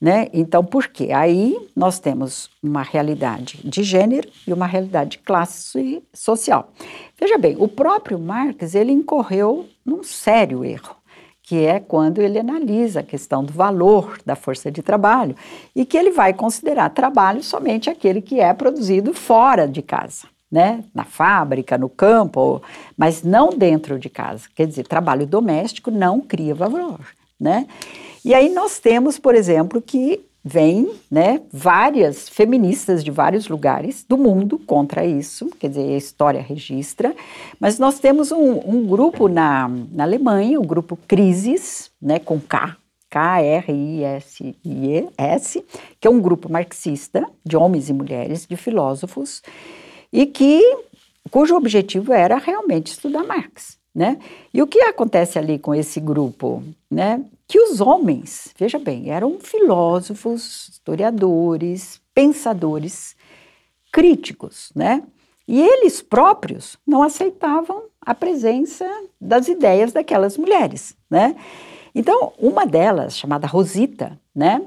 [0.00, 0.28] Né?
[0.32, 1.10] Então, por quê?
[1.12, 6.72] Aí nós temos uma realidade de gênero e uma realidade de classe social.
[7.18, 10.96] Veja bem, o próprio Marx ele incorreu num sério erro,
[11.42, 15.36] que é quando ele analisa a questão do valor da força de trabalho
[15.76, 20.26] e que ele vai considerar trabalho somente aquele que é produzido fora de casa.
[20.52, 22.60] Né, na fábrica, no campo,
[22.96, 24.48] mas não dentro de casa.
[24.52, 26.98] Quer dizer, trabalho doméstico não cria valor,
[27.40, 27.66] né?
[28.24, 34.16] E aí nós temos, por exemplo, que vem né, várias feministas de vários lugares do
[34.16, 37.14] mundo contra isso, quer dizer, a história registra,
[37.58, 42.76] mas nós temos um, um grupo na, na Alemanha, o grupo Crisis, né, com K,
[43.10, 43.64] K-R-I-S-I-E-S,
[45.98, 49.42] que é um grupo marxista de homens e mulheres, de filósofos,
[50.12, 50.62] e que
[51.30, 53.79] cujo objetivo era realmente estudar Marx.
[53.94, 54.18] Né?
[54.54, 56.62] E o que acontece ali com esse grupo?
[56.90, 57.24] Né?
[57.48, 63.16] Que os homens, veja bem, eram filósofos, historiadores, pensadores,
[63.92, 65.02] críticos, né?
[65.46, 68.88] E eles próprios não aceitavam a presença
[69.20, 71.34] das ideias daquelas mulheres, né?
[71.92, 74.62] Então, uma delas, chamada Rosita, né?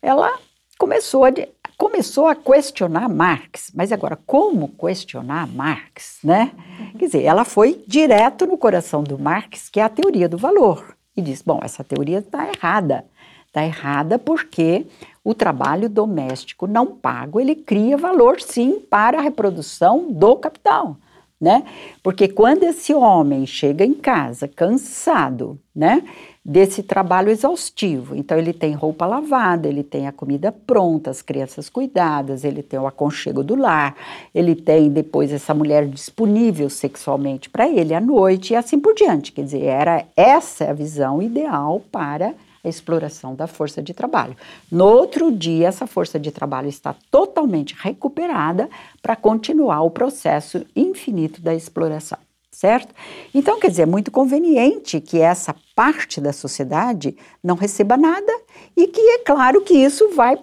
[0.00, 0.38] Ela
[0.78, 1.30] começou a,
[1.78, 6.50] começou a questionar Marx, mas agora como questionar Marx, né?
[6.98, 10.96] Quer dizer, ela foi direto no coração do Marx, que é a teoria do valor,
[11.16, 13.04] e diz: bom, essa teoria está errada.
[13.46, 14.86] Está errada porque
[15.24, 20.96] o trabalho doméstico não pago ele cria valor sim para a reprodução do capital.
[21.40, 21.64] Né?
[22.02, 26.02] Porque quando esse homem chega em casa cansado, né,
[26.48, 28.16] desse trabalho exaustivo.
[28.16, 32.80] Então, ele tem roupa lavada, ele tem a comida pronta, as crianças cuidadas, ele tem
[32.80, 33.94] o aconchego do lar,
[34.34, 39.30] ele tem depois essa mulher disponível sexualmente para ele à noite e assim por diante.
[39.30, 44.36] Quer dizer, era essa a visão ideal para a exploração da força de trabalho.
[44.70, 48.68] No outro dia, essa força de trabalho está totalmente recuperada
[49.00, 52.18] para continuar o processo infinito da exploração
[52.50, 52.92] certo?
[53.32, 58.32] Então, quer dizer, é muito conveniente que essa parte da sociedade não receba nada
[58.76, 60.36] e que é claro que isso vai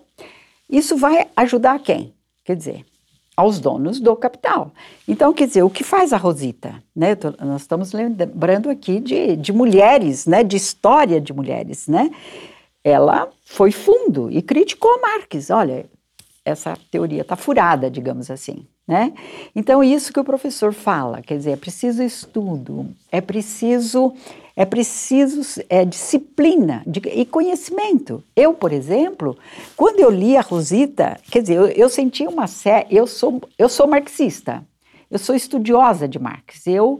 [0.69, 2.13] isso vai ajudar quem?
[2.43, 2.85] Quer dizer,
[3.35, 4.71] aos donos do capital.
[5.07, 6.81] Então, quer dizer, o que faz a Rosita?
[6.95, 7.17] Né?
[7.39, 10.43] Nós estamos lembrando aqui de, de mulheres, né?
[10.43, 11.87] de história de mulheres.
[11.87, 12.09] Né?
[12.83, 15.49] Ela foi fundo e criticou Marx.
[15.49, 15.85] Olha,
[16.45, 18.65] essa teoria está furada, digamos assim.
[18.87, 19.13] Né?
[19.55, 24.13] Então, isso que o professor fala, quer dizer, é preciso estudo, é preciso
[24.55, 28.23] é preciso é, disciplina de, e conhecimento.
[28.35, 29.37] Eu, por exemplo,
[29.75, 32.95] quando eu li a Rosita, quer dizer, eu, eu senti uma série.
[32.95, 34.65] Eu sou, eu sou marxista,
[35.11, 36.99] eu sou estudiosa de Marx, eu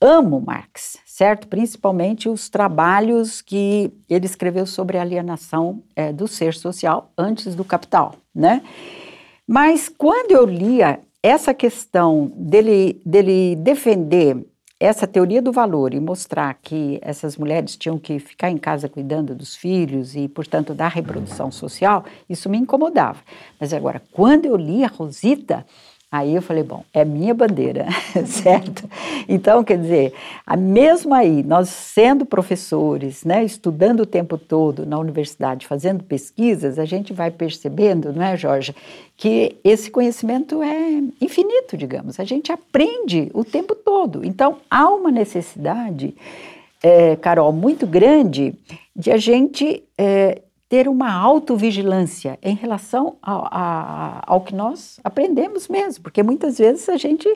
[0.00, 1.48] amo Marx, certo?
[1.48, 7.64] Principalmente os trabalhos que ele escreveu sobre a alienação é, do ser social antes do
[7.64, 8.62] capital, né?
[9.46, 14.44] Mas quando eu lia essa questão dele, dele defender
[14.78, 19.34] essa teoria do valor e mostrar que essas mulheres tinham que ficar em casa cuidando
[19.34, 23.20] dos filhos e, portanto, da reprodução social, isso me incomodava.
[23.60, 25.64] Mas agora, quando eu li a Rosita,
[26.16, 27.88] Aí eu falei, bom, é minha bandeira,
[28.24, 28.88] certo?
[29.28, 30.12] Então, quer dizer,
[30.56, 36.84] mesmo aí, nós sendo professores, né, estudando o tempo todo na universidade, fazendo pesquisas, a
[36.84, 38.72] gente vai percebendo, não é, Jorge,
[39.16, 42.20] que esse conhecimento é infinito, digamos.
[42.20, 44.24] A gente aprende o tempo todo.
[44.24, 46.14] Então, há uma necessidade,
[46.80, 48.54] é, Carol, muito grande
[48.94, 55.68] de a gente é, ter uma autovigilância em relação ao, a, ao que nós aprendemos
[55.68, 57.28] mesmo, porque muitas vezes a gente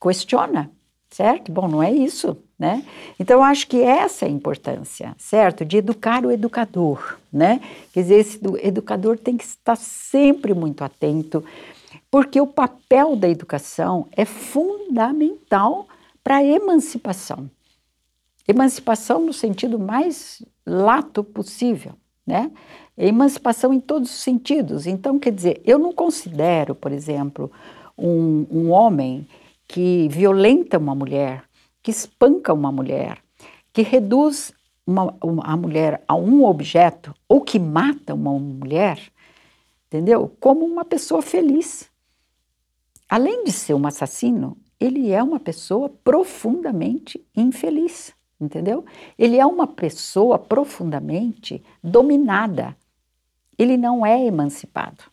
[0.00, 0.70] questiona,
[1.10, 1.52] certo?
[1.52, 2.84] Bom, não é isso, né?
[3.18, 5.64] Então, acho que essa é a importância, certo?
[5.64, 7.60] De educar o educador, né?
[7.92, 11.44] Quer dizer, esse educador tem que estar sempre muito atento,
[12.10, 15.86] porque o papel da educação é fundamental
[16.22, 17.50] para a emancipação.
[18.46, 21.94] Emancipação no sentido mais lato possível
[22.26, 22.50] né?
[22.96, 24.86] Emancipação em todos os sentidos.
[24.86, 27.50] Então, quer dizer, eu não considero, por exemplo,
[27.98, 29.26] um, um homem
[29.66, 31.44] que violenta uma mulher,
[31.82, 33.18] que espanca uma mulher,
[33.72, 34.52] que reduz
[34.86, 39.00] uma, uma, a mulher a um objeto ou que mata uma mulher,
[39.86, 40.30] entendeu?
[40.40, 41.90] Como uma pessoa feliz.
[43.08, 48.84] Além de ser um assassino, ele é uma pessoa profundamente infeliz entendeu?
[49.18, 52.76] Ele é uma pessoa profundamente dominada.
[53.58, 55.04] Ele não é emancipado.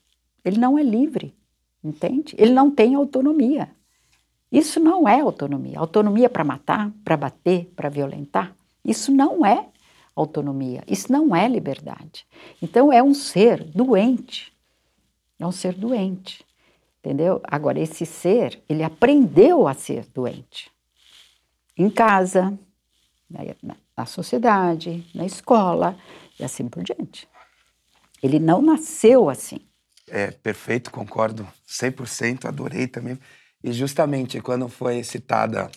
[0.44, 1.36] Ele não é livre,
[1.84, 2.36] entende?
[2.38, 3.70] Ele não tem autonomia.
[4.52, 5.80] Isso não é autonomia.
[5.80, 8.56] Autonomia para matar, para bater, para violentar.
[8.84, 9.68] Isso não é
[10.16, 10.84] autonomia.
[10.88, 12.26] Isso não é liberdade.
[12.62, 14.52] Então é um ser doente.
[15.40, 16.44] É um ser doente.
[17.00, 17.42] Entendeu?
[17.44, 20.72] Agora, esse ser, ele aprendeu a ser doente.
[21.76, 22.58] Em casa,
[23.32, 25.98] na, na sociedade, na escola
[26.40, 27.28] e assim por diante.
[28.22, 29.60] Ele não nasceu assim.
[30.08, 33.18] É, perfeito, concordo 100%, adorei também.
[33.64, 35.70] E justamente quando foi citada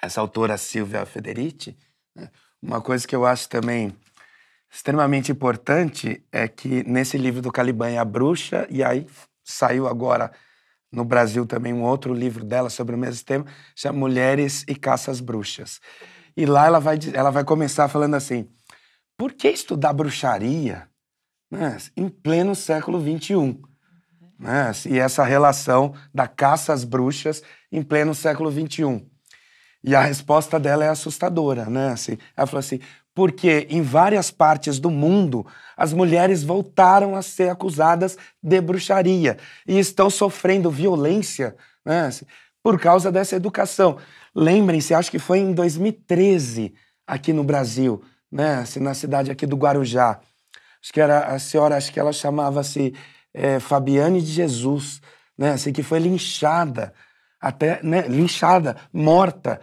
[0.00, 1.76] essa autora Silvia Federici,
[2.14, 2.30] né,
[2.60, 3.94] uma coisa que eu acho também
[4.72, 9.06] extremamente importante é que nesse livro do Caliban é a bruxa, e aí
[9.44, 10.32] saiu agora
[10.90, 15.20] no Brasil também um outro livro dela sobre o mesmo tema, chama Mulheres e Caças
[15.20, 15.80] Bruxas.
[16.36, 18.48] E lá ela vai, ela vai começar falando assim:
[19.16, 20.88] por que estudar bruxaria
[21.50, 23.60] né, em pleno século XXI?
[24.38, 29.06] Né, e essa relação da caça às bruxas em pleno século XXI.
[29.84, 31.90] E a resposta dela é assustadora, né?
[31.90, 32.80] Assim, ela falou assim:
[33.14, 39.78] porque em várias partes do mundo as mulheres voltaram a ser acusadas de bruxaria e
[39.78, 42.24] estão sofrendo violência né, assim,
[42.62, 43.98] por causa dessa educação.
[44.34, 46.74] Lembrem-se, acho que foi em 2013
[47.06, 50.20] aqui no Brasil, né, assim, na cidade aqui do Guarujá.
[50.82, 52.94] Acho que era a senhora, acho que ela chamava-se
[53.34, 55.00] é, Fabiane de Jesus,
[55.36, 56.94] né, assim, que foi linchada,
[57.40, 59.60] até né, linchada, morta,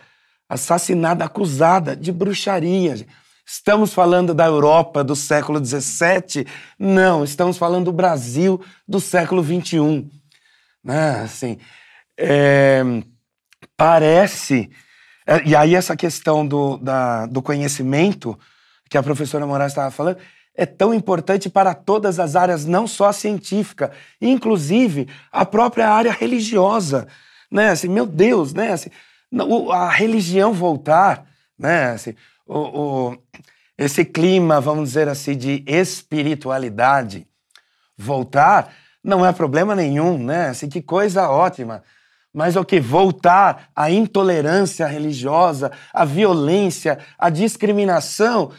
[0.47, 3.05] assassinada, acusada de bruxaria.
[3.45, 6.45] Estamos falando da Europa do século XVII?
[6.77, 10.07] Não, estamos falando do Brasil do século XXI.
[10.83, 11.21] Né?
[11.21, 11.57] Assim,
[12.17, 12.83] é,
[13.79, 14.69] parece.
[15.25, 18.37] É, e aí, essa questão do, da, do conhecimento
[18.89, 20.17] que a professora Moraes estava falando
[20.53, 26.11] é tão importante para todas as áreas, não só a científica, inclusive a própria área
[26.11, 27.07] religiosa.
[27.49, 27.69] Né?
[27.69, 28.73] Assim, meu Deus, né?
[28.73, 28.89] Assim,
[29.71, 31.25] a religião voltar,
[31.57, 31.91] né?
[31.91, 32.13] Assim,
[32.45, 33.17] o, o,
[33.77, 37.25] esse clima, vamos dizer assim, de espiritualidade
[37.97, 40.49] voltar, não é problema nenhum, né?
[40.49, 41.81] Assim, que coisa ótima.
[42.33, 42.79] Mas o que?
[42.79, 48.51] Voltar à intolerância religiosa, à violência, à discriminação.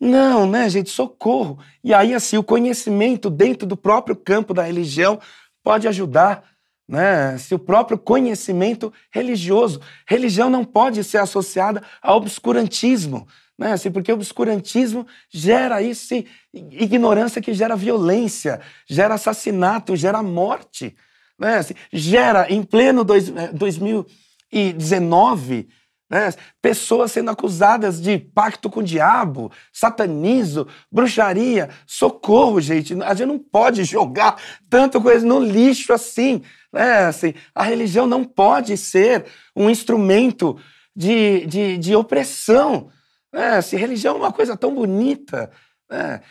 [0.00, 0.90] Não, né, gente?
[0.90, 1.58] Socorro.
[1.84, 5.20] E aí, assim, o conhecimento dentro do próprio campo da religião
[5.62, 6.42] pode ajudar
[6.88, 7.36] né?
[7.36, 13.72] Se o próprio conhecimento religioso, religião não pode ser associada ao obscurantismo, né?
[13.72, 16.14] Assim, porque o obscurantismo gera isso,
[16.54, 20.96] ignorância que gera violência, gera assassinato, gera morte,
[21.38, 21.56] né?
[21.56, 25.68] Assim, gera em pleno dois, 2019
[26.10, 26.32] né?
[26.62, 31.68] Pessoas sendo acusadas de pacto com o diabo, satanismo, bruxaria.
[31.86, 32.94] Socorro, gente.
[33.02, 36.42] A gente não pode jogar tanta coisa no lixo assim.
[36.72, 37.06] Né?
[37.06, 39.24] assim a religião não pode ser
[39.56, 40.58] um instrumento
[40.96, 42.88] de, de, de opressão.
[43.32, 43.56] Né?
[43.56, 45.50] Assim, religião é uma coisa tão bonita.
[45.90, 46.22] Né?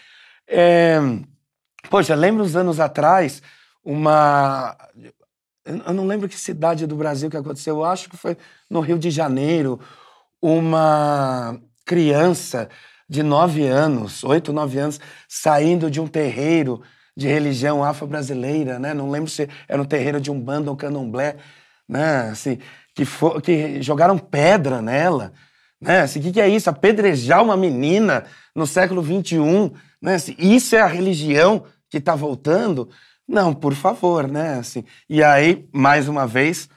[0.47, 0.99] É,
[1.87, 3.43] poxa, lembro uns anos atrás,
[3.87, 4.75] uma
[5.63, 8.37] eu não lembro que cidade do Brasil que aconteceu, eu acho que foi
[8.69, 9.79] no Rio de Janeiro,
[10.41, 12.69] uma criança
[13.09, 16.81] de nove anos, oito, nove anos, saindo de um terreiro
[17.15, 18.93] de religião afro-brasileira, né?
[18.93, 21.37] Não lembro se era um terreiro de um bando ou candomblé,
[21.87, 22.29] né?
[22.29, 22.59] Assim,
[22.93, 25.33] que, for, que jogaram pedra nela,
[25.81, 26.01] né?
[26.01, 26.69] Assim, o que, que é isso?
[26.69, 28.25] Apedrejar uma menina
[28.55, 29.71] no século XXI,
[30.01, 30.15] né?
[30.15, 32.89] Assim, isso é a religião que está voltando?
[33.27, 34.59] Não, por favor, né?
[34.59, 36.69] Assim, e aí, mais uma vez,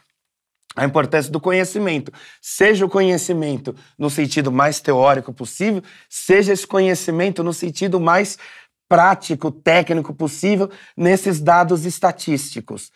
[0.74, 2.12] a importância do conhecimento.
[2.40, 8.38] Seja o conhecimento no sentido mais teórico possível, seja esse conhecimento no sentido mais
[8.88, 12.90] prático, técnico possível nesses dados estatísticos.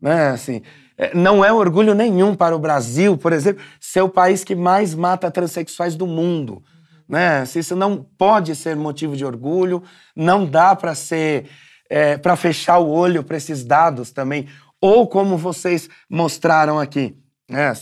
[0.00, 0.28] Né?
[0.28, 0.62] Assim,
[0.96, 4.94] é, não é orgulho nenhum para o Brasil, por exemplo, ser o país que mais
[4.94, 6.62] mata transexuais do mundo.
[7.08, 7.40] Né?
[7.40, 9.82] Assim, isso não pode ser motivo de orgulho,
[10.14, 11.48] não dá para ser
[11.90, 14.48] é, para fechar o olho para esses dados também,
[14.80, 17.16] ou como vocês mostraram aqui,
[17.48, 17.72] né?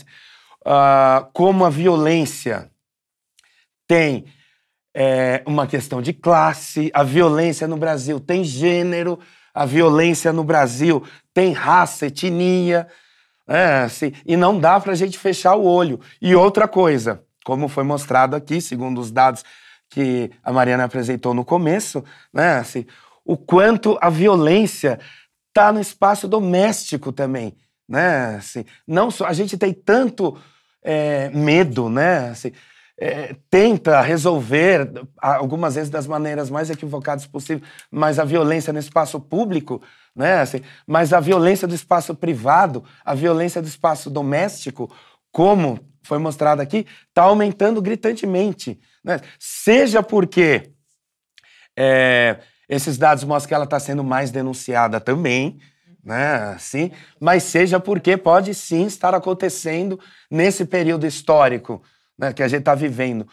[0.66, 2.70] Uh, como a violência
[3.86, 4.24] tem
[4.94, 9.20] é, uma questão de classe, a violência no Brasil tem gênero,
[9.54, 12.88] a violência no Brasil tem raça, etnia,
[13.46, 16.00] é, assim, e não dá para a gente fechar o olho.
[16.20, 19.44] E outra coisa, como foi mostrado aqui, segundo os dados
[19.88, 22.84] que a Mariana apresentou no começo, né, assim,
[23.29, 24.99] o quanto a violência
[25.49, 27.55] está no espaço doméstico também,
[27.87, 28.37] né?
[28.37, 30.35] Assim, não só a gente tem tanto
[30.83, 32.31] é, medo, né?
[32.31, 32.53] Assim,
[32.99, 39.20] é, tenta resolver algumas vezes das maneiras mais equivocadas possível, mas a violência no espaço
[39.20, 39.83] público,
[40.16, 40.41] né?
[40.41, 44.91] Assim, mas a violência do espaço privado, a violência do espaço doméstico,
[45.31, 49.20] como foi mostrado aqui, está aumentando gritantemente, né?
[49.39, 50.72] Seja porque
[51.79, 52.39] é,
[52.69, 55.59] esses dados mostram que ela está sendo mais denunciada também,
[56.05, 56.57] né?
[56.59, 56.91] Sim,
[57.21, 59.99] mas seja porque pode sim estar acontecendo
[60.31, 61.83] nesse período histórico
[62.19, 63.27] né, que a gente está vivendo,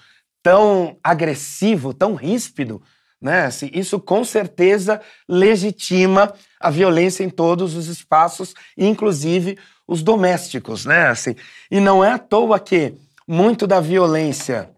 [0.44, 2.82] tão agressivo, tão ríspido,
[3.22, 3.46] né?
[3.46, 9.58] Assim, isso com certeza legitima a violência em todos os espaços, inclusive
[9.88, 11.08] os domésticos, né?
[11.08, 11.36] Assim,
[11.72, 12.94] e não é à toa que
[13.28, 14.70] muito da violência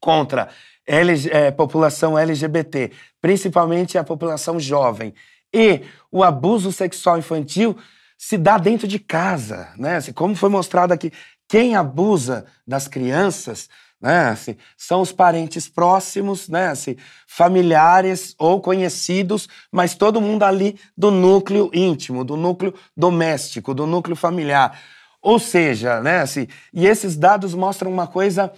[0.00, 0.48] contra
[0.86, 5.12] É, população LGBT, principalmente a população jovem,
[5.52, 5.82] e
[6.12, 7.76] o abuso sexual infantil
[8.16, 9.96] se dá dentro de casa, né?
[9.96, 11.12] Assim, como foi mostrado aqui,
[11.48, 13.68] quem abusa das crianças
[14.00, 20.78] né, assim, são os parentes próximos, né, assim, familiares ou conhecidos, mas todo mundo ali
[20.96, 24.78] do núcleo íntimo, do núcleo doméstico, do núcleo familiar.
[25.22, 28.52] Ou seja, né, assim, e esses dados mostram uma coisa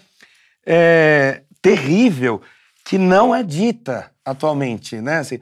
[0.67, 2.41] é, terrível
[2.83, 5.19] que não é dita atualmente, né?
[5.19, 5.39] Assim,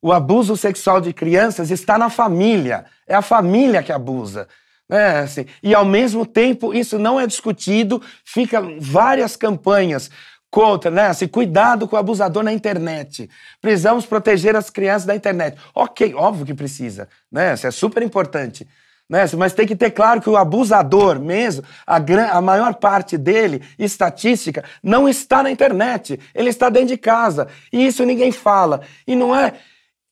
[0.00, 4.48] o abuso sexual de crianças está na família, é a família que abusa.
[4.88, 5.18] Né?
[5.18, 10.10] Assim, e ao mesmo tempo isso não é discutido, fica várias campanhas
[10.50, 11.08] contra, né?
[11.08, 13.28] Assim, cuidado com o abusador na internet.
[13.60, 15.58] Precisamos proteger as crianças da internet.
[15.74, 17.52] Ok, óbvio que precisa, né?
[17.52, 18.66] Isso é super importante.
[19.10, 19.24] Né?
[19.36, 21.96] Mas tem que ter claro que o abusador mesmo, a,
[22.30, 26.20] a maior parte dele, estatística, não está na internet.
[26.32, 27.48] Ele está dentro de casa.
[27.72, 28.82] E isso ninguém fala.
[29.04, 29.54] E não é,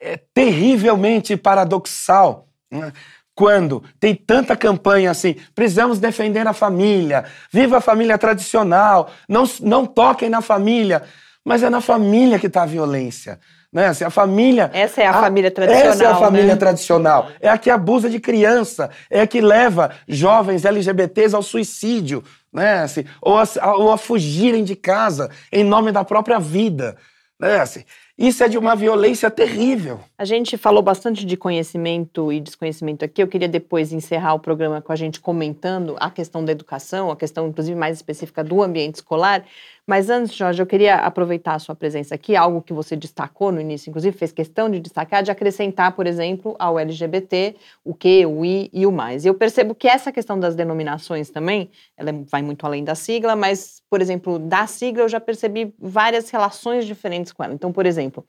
[0.01, 2.49] é terrivelmente paradoxal.
[2.69, 2.93] Né?
[3.37, 9.87] Quando tem tanta campanha assim, precisamos defender a família, viva a família tradicional, não, não
[9.87, 11.05] toquem na família.
[11.45, 13.39] Mas é na família que está a violência.
[13.73, 13.87] Né?
[13.89, 14.71] Assim, a família.
[14.73, 15.91] Essa é a, a, família tradicional.
[15.93, 16.57] Essa é a família né?
[16.57, 17.29] tradicional.
[17.41, 22.81] É a que abusa de criança, é a que leva jovens LGBTs ao suicídio, né?
[22.81, 26.97] Assim, ou, a, ou a fugirem de casa em nome da própria vida.
[27.39, 27.61] Né?
[27.61, 27.85] Assim,
[28.19, 30.01] isso é de uma violência terrível.
[30.19, 33.23] A gente falou bastante de conhecimento e desconhecimento aqui.
[33.23, 37.17] Eu queria depois encerrar o programa com a gente comentando a questão da educação, a
[37.17, 39.45] questão, inclusive, mais específica do ambiente escolar.
[39.89, 43.59] Mas antes, Jorge, eu queria aproveitar a sua presença aqui, algo que você destacou no
[43.59, 48.45] início, inclusive fez questão de destacar, de acrescentar, por exemplo, ao LGBT o que, o
[48.45, 49.25] i e o mais.
[49.25, 53.83] Eu percebo que essa questão das denominações também, ela vai muito além da sigla, mas,
[53.89, 57.55] por exemplo, da sigla eu já percebi várias relações diferentes com ela.
[57.55, 58.27] Então, por exemplo,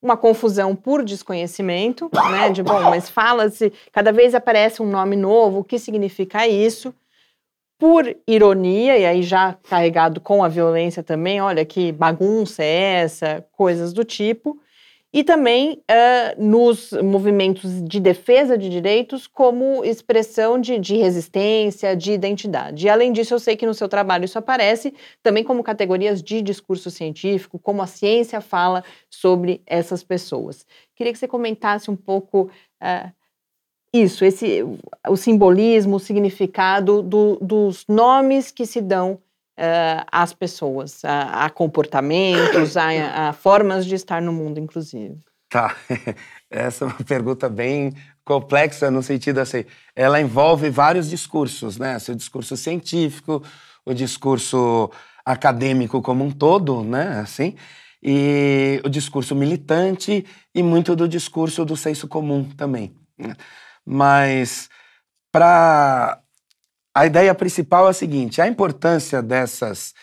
[0.00, 2.50] uma confusão por desconhecimento, né?
[2.50, 6.94] De bom, mas fala-se, cada vez aparece um nome novo, o que significa isso?
[7.82, 13.44] Por ironia, e aí já carregado com a violência também, olha que bagunça é essa,
[13.50, 14.56] coisas do tipo,
[15.12, 22.12] e também uh, nos movimentos de defesa de direitos como expressão de, de, resistência, de
[22.12, 22.86] identidade.
[22.86, 26.40] E além disso, eu sei que no seu trabalho isso aparece também como categorias de
[26.40, 30.64] discurso científico, como a ciência fala sobre essas pessoas.
[30.94, 32.42] Queria que você comentasse um pouco
[32.80, 33.12] uh,
[33.92, 34.64] isso, esse,
[35.06, 39.12] o simbolismo, o significado do, dos nomes que se dão
[39.58, 45.18] uh, às pessoas, a, a comportamentos, a, a, formas de estar no mundo, inclusive.
[45.50, 45.76] Tá,
[46.50, 47.92] essa é uma pergunta bem
[48.24, 49.64] complexa no sentido assim,
[49.94, 51.98] ela envolve vários discursos, né?
[52.08, 53.42] O discurso científico,
[53.84, 54.90] o discurso
[55.24, 57.20] acadêmico como um todo, né?
[57.20, 57.56] Assim,
[58.02, 60.24] e o discurso militante
[60.54, 62.94] e muito do discurso do senso comum também.
[63.84, 64.68] Mas
[65.30, 66.20] para
[66.94, 69.94] a ideia principal é a seguinte: a importância dessas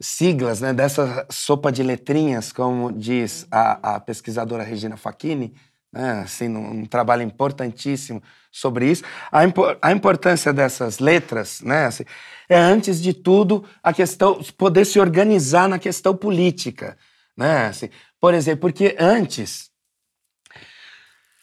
[0.00, 5.52] siglas, né, dessa sopa de letrinhas, como diz a, a pesquisadora Regina Facchini,
[5.92, 9.02] né, assim, um, um, trabalho importantíssimo sobre isso.
[9.32, 9.40] A,
[9.82, 12.04] a importância dessas letras, né, assim,
[12.48, 16.96] é antes de tudo a questão poder se organizar na questão política,
[17.36, 17.88] né, assim,
[18.20, 19.70] por exemplo, porque antes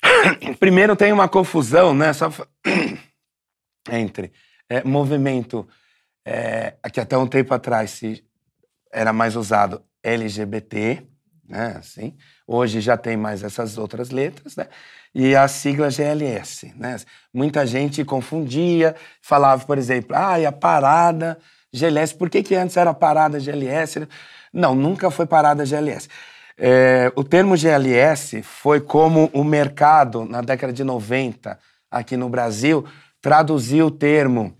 [0.59, 2.13] Primeiro tem uma confusão, né?
[2.13, 2.31] Só
[3.91, 4.31] entre
[4.69, 5.67] é, movimento
[6.25, 8.23] é, que até um tempo atrás se
[8.91, 11.03] era mais usado LGBT,
[11.47, 11.75] né?
[11.77, 12.15] Assim,
[12.47, 14.67] hoje já tem mais essas outras letras, né?
[15.13, 16.97] E a sigla GLS, né?
[17.33, 21.37] Muita gente confundia, falava, por exemplo, ah, e a parada
[21.73, 22.15] GLS.
[22.15, 24.07] Por que, que antes era parada GLS?
[24.51, 26.09] Não, nunca foi parada GLS.
[26.57, 31.59] É, o termo GLS foi como o mercado, na década de 90,
[31.91, 32.85] aqui no Brasil,
[33.21, 34.55] traduziu o termo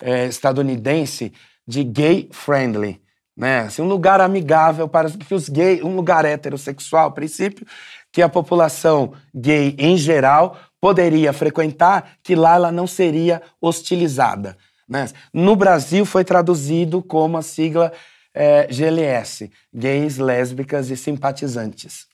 [0.00, 1.32] é, estadunidense
[1.66, 3.00] de gay friendly.
[3.36, 3.60] Né?
[3.60, 7.64] Assim, um lugar amigável para que os gays, um lugar heterossexual, a princípio,
[8.10, 14.56] que a população gay em geral poderia frequentar, que lá ela não seria hostilizada.
[14.88, 15.08] Né?
[15.32, 17.92] No Brasil foi traduzido como a sigla
[18.38, 22.06] é, GLS, gays, lésbicas e simpatizantes.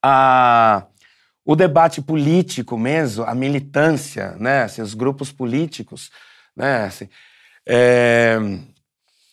[0.00, 0.86] Ah,
[1.44, 6.12] o debate político mesmo, a militância, né, assim, os grupos políticos,
[6.56, 7.08] né, assim,
[7.66, 8.38] é,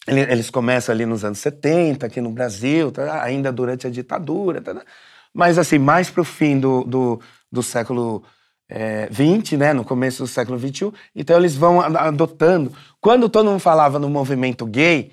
[0.07, 4.83] eles começam ali nos anos 70, aqui no Brasil, tá, ainda durante a ditadura, tá,
[5.31, 8.23] mas assim, mais para o fim do, do, do século
[8.67, 12.73] é, 20, né, no começo do século 21, então eles vão adotando.
[12.99, 15.11] Quando todo mundo falava no movimento gay,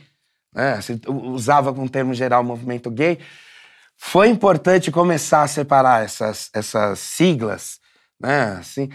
[0.54, 3.18] né, usava com termo geral movimento gay,
[3.96, 7.78] foi importante começar a separar essas, essas siglas,
[8.20, 8.88] né, assim,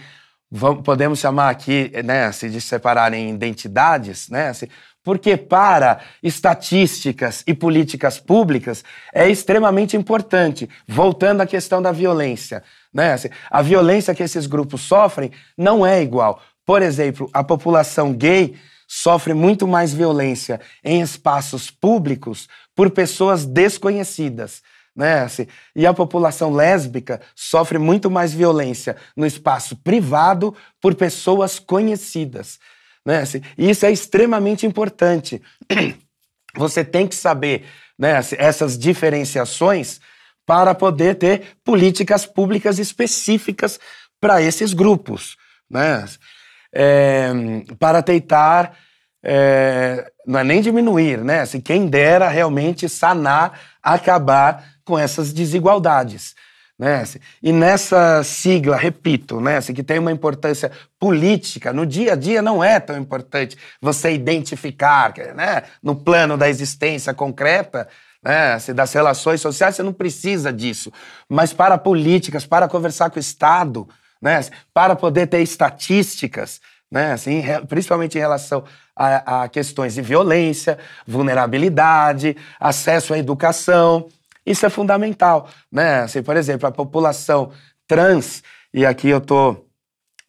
[0.50, 4.66] vamos, podemos chamar aqui, né, assim, de separar em identidades, né, assim,
[5.04, 8.82] porque para estatísticas e políticas públicas
[9.14, 14.80] é extremamente importante, voltando à questão da violência, né, assim, a violência que esses grupos
[14.80, 16.42] sofrem não é igual.
[16.64, 24.62] Por exemplo, a população gay sofre muito mais violência em espaços públicos por pessoas desconhecidas.
[24.94, 25.20] Né?
[25.20, 32.58] Assim, e a população lésbica sofre muito mais violência no espaço privado por pessoas conhecidas.
[33.04, 33.18] Né?
[33.20, 35.42] Assim, e isso é extremamente importante.
[36.56, 37.66] Você tem que saber
[37.98, 40.00] né, assim, essas diferenciações
[40.46, 43.78] para poder ter políticas públicas específicas
[44.18, 45.36] para esses grupos.
[45.68, 46.04] Né?
[46.78, 47.32] É,
[47.78, 48.76] para tentar,
[49.24, 51.40] é, não é nem diminuir, né?
[51.40, 56.34] Assim, quem dera realmente sanar, acabar com essas desigualdades.
[56.78, 56.96] Né?
[56.96, 59.56] Assim, e nessa sigla, repito, né?
[59.56, 60.70] Assim, que tem uma importância
[61.00, 65.62] política, no dia a dia não é tão importante você identificar, né?
[65.82, 67.88] no plano da existência concreta,
[68.22, 68.58] né?
[68.74, 70.92] Das relações sociais, você não precisa disso.
[71.26, 73.88] Mas para políticas, para conversar com o Estado,
[74.20, 74.40] né?
[74.72, 76.60] para poder ter estatísticas,
[76.90, 77.12] né?
[77.12, 78.64] assim, principalmente em relação
[78.94, 84.08] a, a questões de violência, vulnerabilidade, acesso à educação.
[84.44, 85.48] Isso é fundamental.
[85.70, 86.00] Né?
[86.00, 87.52] Assim, por exemplo, a população
[87.86, 88.42] trans,
[88.72, 89.66] e aqui eu estou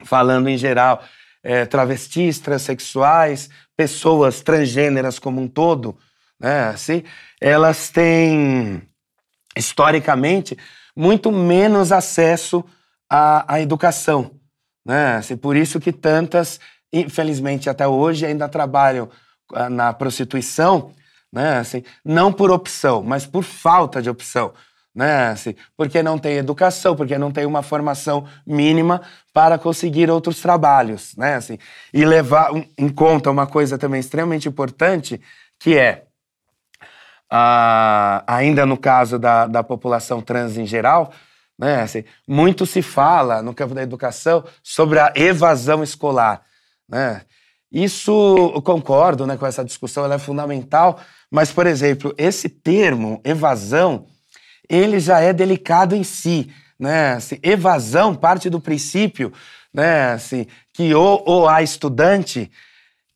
[0.03, 1.03] falando em geral,
[1.43, 5.97] é, travestis, transexuais, pessoas transgêneras como um todo,
[6.39, 7.03] né, assim,
[7.39, 8.81] elas têm,
[9.55, 10.57] historicamente,
[10.95, 12.63] muito menos acesso
[13.09, 14.31] à, à educação.
[14.85, 15.15] Né?
[15.17, 16.59] Assim, por isso que tantas,
[16.91, 19.09] infelizmente até hoje, ainda trabalham
[19.53, 20.91] ah, na prostituição,
[21.31, 21.57] né?
[21.57, 24.53] assim, não por opção, mas por falta de opção
[24.97, 25.27] né?
[25.27, 31.15] Assim, porque não tem educação, porque não tem uma formação mínima para conseguir outros trabalhos,
[31.15, 31.35] né?
[31.35, 31.59] Assim,
[31.93, 35.21] e levar em conta uma coisa também extremamente importante,
[35.59, 36.05] que é,
[37.29, 41.13] ah, ainda no caso da, da população trans em geral,
[41.57, 41.81] né?
[41.81, 46.41] Assim, muito se fala no campo da educação sobre a evasão escolar,
[46.87, 47.21] né?
[47.71, 48.11] Isso,
[48.55, 54.05] eu concordo né, com essa discussão, ela é fundamental, mas, por exemplo, esse termo, evasão,
[54.69, 56.49] ele já é delicado em si.
[56.79, 57.13] Né?
[57.13, 59.33] Assim, evasão parte do princípio
[59.77, 62.51] né, assim, que o ou a estudante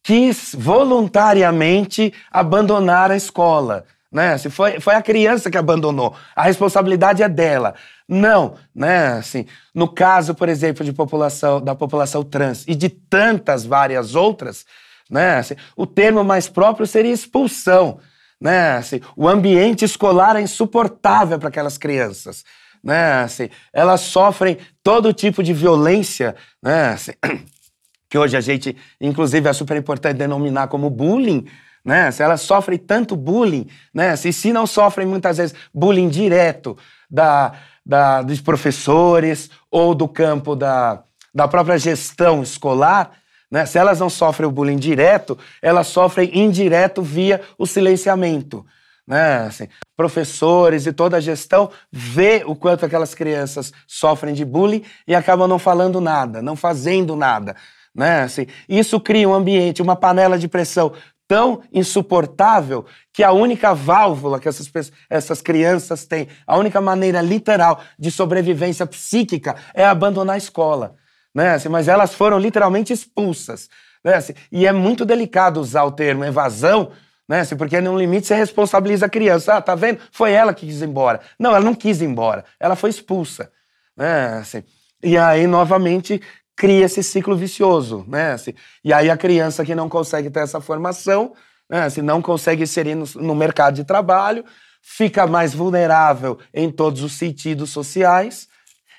[0.03, 3.85] quis voluntariamente abandonar a escola.
[4.11, 4.33] Né?
[4.33, 6.15] Assim, foi, foi a criança que abandonou.
[6.35, 7.75] A responsabilidade é dela.
[8.07, 9.13] Não, né?
[9.13, 14.65] Assim, no caso, por exemplo, de população, da população trans e de tantas várias outras,
[15.09, 15.37] né?
[15.37, 17.99] Assim, o termo mais próprio seria expulsão
[18.41, 18.77] né?
[18.77, 22.43] Assim, o ambiente escolar é insuportável para aquelas crianças,
[22.83, 23.21] né?
[23.21, 26.89] Assim, elas sofrem todo tipo de violência, né?
[26.89, 27.11] Assim,
[28.09, 31.45] que hoje a gente, inclusive, é super importante denominar como bullying,
[31.83, 32.11] né?
[32.11, 34.15] Se elas sofrem tanto bullying, né?
[34.15, 36.77] Se, se não sofrem muitas vezes bullying direto
[37.09, 37.53] da,
[37.85, 41.03] da, dos professores ou do campo da,
[41.33, 43.11] da própria gestão escolar,
[43.49, 43.65] né?
[43.65, 48.65] Se elas não sofrem o bullying direto, elas sofrem indireto via o silenciamento.
[49.05, 49.39] Né?
[49.39, 49.67] Assim,
[49.97, 55.49] professores e toda a gestão vê o quanto aquelas crianças sofrem de bullying e acabam
[55.49, 57.55] não falando nada, não fazendo nada.
[57.93, 58.21] Né?
[58.21, 60.93] Assim, isso cria um ambiente, uma panela de pressão
[61.31, 64.69] tão insuportável que a única válvula que essas,
[65.09, 70.95] essas crianças têm, a única maneira literal de sobrevivência psíquica é abandonar a escola
[71.33, 71.53] né?
[71.53, 73.69] Assim, mas elas foram literalmente expulsas.
[74.03, 74.15] Né?
[74.15, 76.91] Assim, e é muito delicado usar o termo evasão,
[77.27, 77.41] né?
[77.41, 79.55] Assim, porque no limite você responsabiliza a criança.
[79.55, 79.99] Ah, tá vendo?
[80.11, 81.21] Foi ela que quis ir embora.
[81.39, 83.51] Não, ela não quis ir embora, ela foi expulsa.
[83.95, 84.37] Né?
[84.39, 84.63] Assim,
[85.03, 86.21] e aí, novamente,
[86.55, 88.05] cria esse ciclo vicioso.
[88.07, 88.33] Né?
[88.33, 91.33] Assim, e aí a criança que não consegue ter essa formação,
[91.69, 91.83] né?
[91.83, 94.43] assim, não consegue inserir no, no mercado de trabalho,
[94.81, 98.47] fica mais vulnerável em todos os sentidos sociais,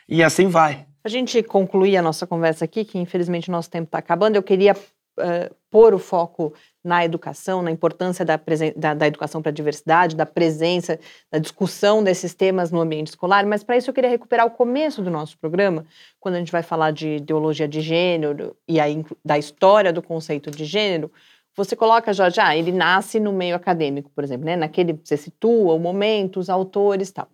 [0.09, 0.87] e assim vai.
[1.05, 4.43] A gente concluir a nossa conversa aqui, que infelizmente o nosso tempo está acabando, eu
[4.43, 6.55] queria uh, pôr o foco
[6.85, 8.41] na educação, na importância da,
[8.77, 10.99] da, da educação para a diversidade, da presença,
[11.31, 15.01] da discussão desses temas no ambiente escolar, mas para isso eu queria recuperar o começo
[15.01, 15.85] do nosso programa,
[16.19, 20.51] quando a gente vai falar de ideologia de gênero e aí da história do conceito
[20.51, 21.11] de gênero.
[21.55, 24.57] Você coloca, Jorge, ah, ele nasce no meio acadêmico, por exemplo, né?
[24.57, 27.29] Naquele, você situa o momento, os autores tal.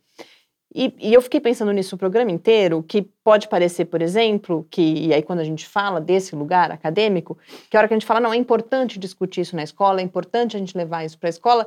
[0.75, 4.83] E, e, eu fiquei pensando nisso o programa inteiro, que pode parecer, por exemplo, que,
[4.83, 7.39] e aí quando a gente fala desse lugar acadêmico,
[7.71, 10.05] que a hora que a gente fala, não, é importante discutir isso na escola, é
[10.05, 11.67] importante a gente levar isso para a escola,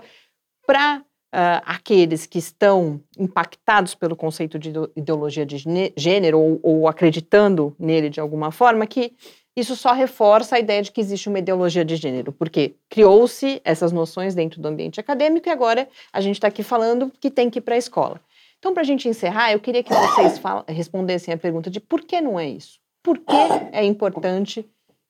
[0.67, 5.57] para uh, ah, aqueles que estão impactados pelo conceito de ideologia de
[5.97, 9.13] gênero ou, ou acreditando nele de alguma forma, que
[9.55, 13.91] isso só reforça a ideia de que existe uma ideologia de gênero, porque criou-se essas
[13.91, 17.59] noções dentro do ambiente acadêmico e agora a gente está aqui falando que tem que
[17.59, 18.21] ir para a escola.
[18.61, 22.21] Então, para a gente encerrar, eu queria que vocês respondessem a pergunta de por que
[22.21, 22.79] não é isso?
[23.01, 23.35] Por que
[23.71, 24.69] é importante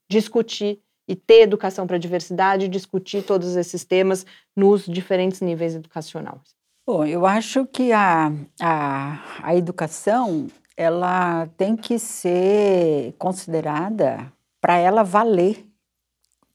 [0.10, 4.26] discutir e ter educação para a diversidade, discutir todos esses temas
[4.56, 6.56] nos diferentes níveis educacionais?
[6.88, 8.32] Bom, eu acho que a,
[8.62, 10.48] a, a educação
[10.78, 14.32] ela tem que ser considerada
[14.62, 15.68] para ela valer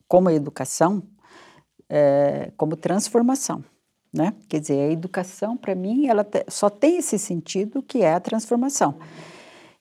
[0.09, 1.03] como educação,
[1.91, 3.63] é, como transformação
[4.17, 4.33] né?
[4.49, 8.97] Quer dizer, a educação, para mim, ela só tem esse sentido que é a transformação.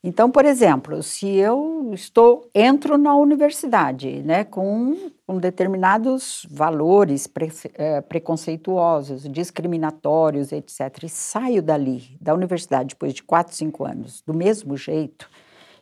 [0.07, 7.51] Então, por exemplo, se eu estou entro na universidade, né, com, com determinados valores pre,
[7.73, 14.31] é, preconceituosos, discriminatórios, etc., e saio dali da universidade depois de quatro, cinco anos, do
[14.31, 15.27] mesmo jeito,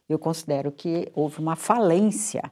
[0.08, 2.49] eu considero que houve uma falência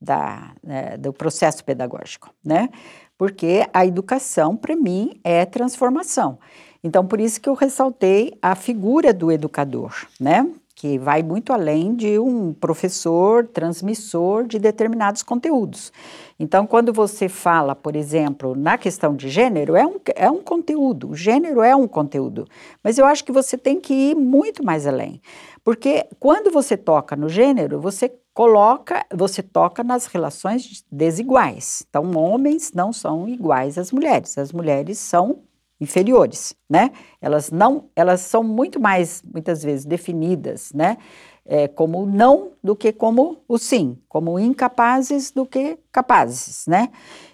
[0.00, 2.68] da, né, do processo pedagógico, né?
[3.16, 6.38] Porque a educação, para mim, é transformação.
[6.82, 10.46] Então, por isso que eu ressaltei a figura do educador, né?
[10.74, 15.90] Que vai muito além de um professor transmissor de determinados conteúdos.
[16.38, 21.10] Então, quando você fala, por exemplo, na questão de gênero, é um, é um conteúdo,
[21.10, 22.44] o gênero é um conteúdo,
[22.82, 25.22] mas eu acho que você tem que ir muito mais além.
[25.64, 31.82] Porque quando você toca no gênero, você coloca, você toca nas relações desiguais.
[31.88, 35.38] Então, homens não são iguais às mulheres, as mulheres são
[35.80, 36.90] inferiores, né?
[37.20, 40.98] Elas não, elas são muito mais, muitas vezes, definidas, né?
[41.46, 46.90] É, como não do que como o sim, como incapazes do que capazes, né?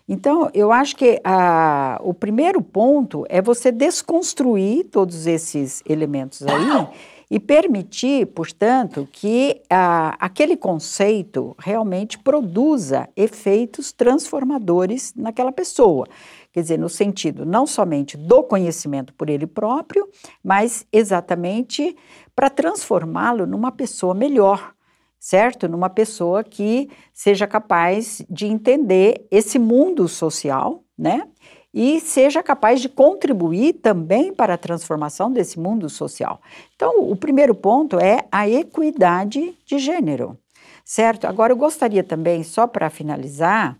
[0.08, 6.88] Então, eu acho que a, o primeiro ponto é você desconstruir todos esses elementos aí
[7.30, 16.08] e permitir, portanto, que a, aquele conceito realmente produza efeitos transformadores naquela pessoa.
[16.52, 20.08] Quer dizer, no sentido não somente do conhecimento por ele próprio,
[20.42, 21.96] mas exatamente
[22.34, 24.74] para transformá-lo numa pessoa melhor,
[25.18, 25.68] certo?
[25.68, 31.28] Numa pessoa que seja capaz de entender esse mundo social, né?
[31.72, 36.40] E seja capaz de contribuir também para a transformação desse mundo social.
[36.74, 40.36] Então, o primeiro ponto é a equidade de gênero,
[40.84, 41.26] certo?
[41.26, 43.78] Agora, eu gostaria também, só para finalizar,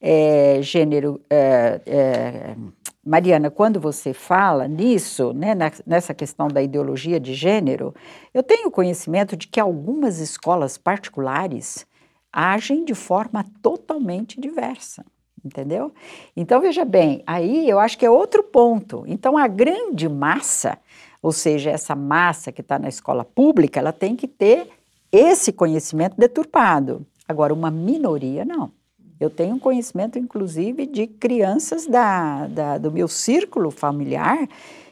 [0.00, 1.20] é, gênero.
[1.30, 2.56] É, é,
[3.04, 5.56] Mariana, quando você fala nisso, né,
[5.86, 7.94] nessa questão da ideologia de gênero,
[8.32, 11.84] eu tenho conhecimento de que algumas escolas particulares
[12.32, 15.04] agem de forma totalmente diversa
[15.44, 15.92] entendeu?
[16.36, 19.04] Então, veja bem, aí eu acho que é outro ponto.
[19.06, 20.78] Então, a grande massa,
[21.20, 24.68] ou seja, essa massa que está na escola pública, ela tem que ter
[25.10, 27.06] esse conhecimento deturpado.
[27.28, 28.72] Agora, uma minoria, não.
[29.20, 34.48] Eu tenho conhecimento, inclusive, de crianças da, da, do meu círculo familiar,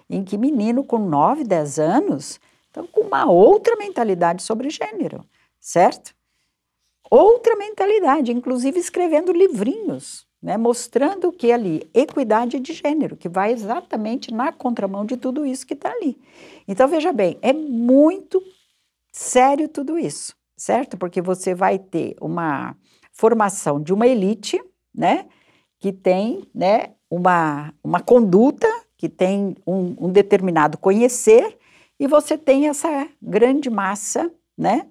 [0.09, 5.24] em que menino com 9, 10 anos estão com uma outra mentalidade sobre gênero,
[5.61, 6.14] certo?
[7.11, 14.32] Outra mentalidade, inclusive escrevendo livrinhos né, mostrando que ali, equidade de gênero, que vai exatamente
[14.32, 16.18] na contramão de tudo isso que está ali.
[16.66, 18.43] Então, veja bem, é muito
[19.12, 20.97] sério tudo isso, certo?
[20.97, 22.74] Porque você vai ter uma
[23.12, 24.59] formação de uma elite,
[24.95, 25.26] né,
[25.78, 28.66] que tem, né, uma, uma conduta,
[28.97, 31.59] que tem um, um determinado conhecer,
[31.99, 34.86] e você tem essa grande massa, né,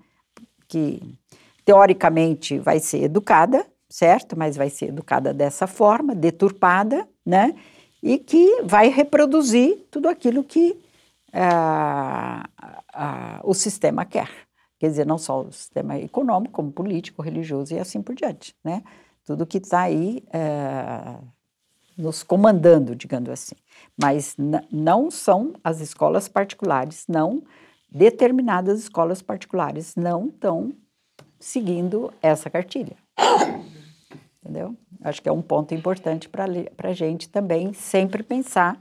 [0.68, 1.02] que
[1.66, 4.38] teoricamente vai ser educada, certo?
[4.38, 7.56] Mas vai ser educada dessa forma, deturpada, né?
[8.02, 10.80] E que vai reproduzir tudo aquilo que
[11.34, 12.48] ah,
[12.94, 14.30] ah, o sistema quer.
[14.80, 18.84] Quer dizer, não só o sistema econômico, como político, religioso e assim por diante, né?
[19.26, 21.18] Tudo que está aí eh,
[21.98, 23.56] nos comandando, digamos assim.
[24.02, 24.36] Mas
[24.72, 27.44] não são as escolas particulares, não
[27.92, 30.74] determinadas escolas particulares não estão
[31.40, 32.96] seguindo essa cartilha
[34.44, 34.76] entendeu?
[35.04, 36.46] Acho que é um ponto importante para
[36.90, 38.78] a gente também sempre pensar,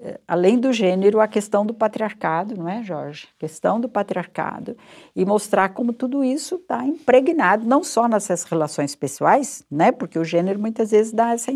[0.00, 3.28] eh, além do gênero, a questão do patriarcado, não é, Jorge?
[3.36, 4.76] A questão do patriarcado
[5.14, 9.92] e mostrar como tudo isso está impregnado, não só nessas relações pessoais, né?
[9.92, 11.52] Porque o gênero muitas vezes dá essa,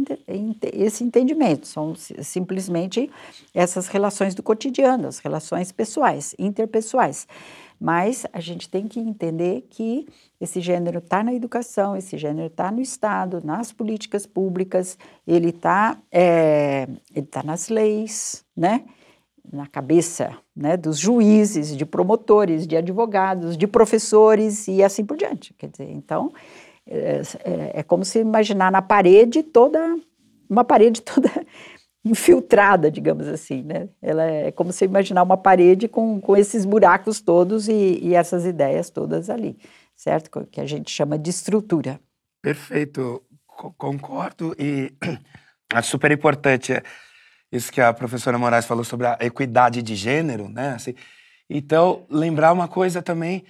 [0.73, 3.11] esse entendimento, são simplesmente
[3.53, 7.27] essas relações do cotidiano, as relações pessoais, interpessoais
[7.81, 10.07] mas a gente tem que entender que
[10.41, 15.97] esse gênero está na educação, esse gênero está no Estado, nas políticas públicas, ele está
[16.11, 18.85] é, ele tá nas leis, né?
[19.53, 25.55] na cabeça né, dos juízes, de promotores, de advogados, de professores e assim por diante.
[25.55, 26.33] Quer dizer, então,
[26.87, 29.99] é, é, é como se imaginar na parede toda,
[30.49, 31.31] uma parede toda
[32.09, 33.89] infiltrada, digamos assim, né?
[34.01, 38.45] Ela é como se imaginar uma parede com, com esses buracos todos e, e essas
[38.45, 39.59] ideias todas ali,
[39.95, 40.47] certo?
[40.51, 42.01] Que a gente chama de estrutura.
[42.41, 43.23] Perfeito,
[43.77, 44.93] concordo e
[45.75, 46.73] é super importante
[47.51, 50.71] isso que a professora Moraes falou sobre a equidade de gênero, né?
[50.71, 50.95] Assim,
[51.49, 53.45] então, lembrar uma coisa também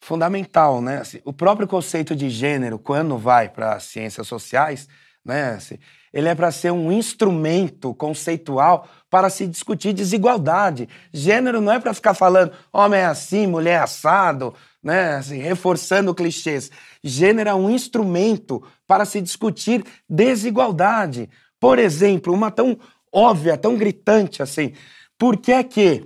[0.00, 0.98] fundamental, né?
[0.98, 4.88] Assim, o próprio conceito de gênero, quando vai para as ciências sociais,
[5.24, 5.50] né?
[5.50, 5.78] Assim,
[6.14, 10.88] ele é para ser um instrumento conceitual para se discutir desigualdade.
[11.12, 15.16] Gênero não é para ficar falando homem é assim, mulher é assado, né?
[15.16, 16.70] Assim, reforçando clichês.
[17.02, 21.28] Gênero é um instrumento para se discutir desigualdade.
[21.58, 22.78] Por exemplo, uma tão
[23.12, 24.72] óbvia, tão gritante assim.
[25.18, 26.04] Por que é que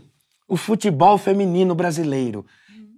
[0.48, 2.46] o futebol feminino brasileiro,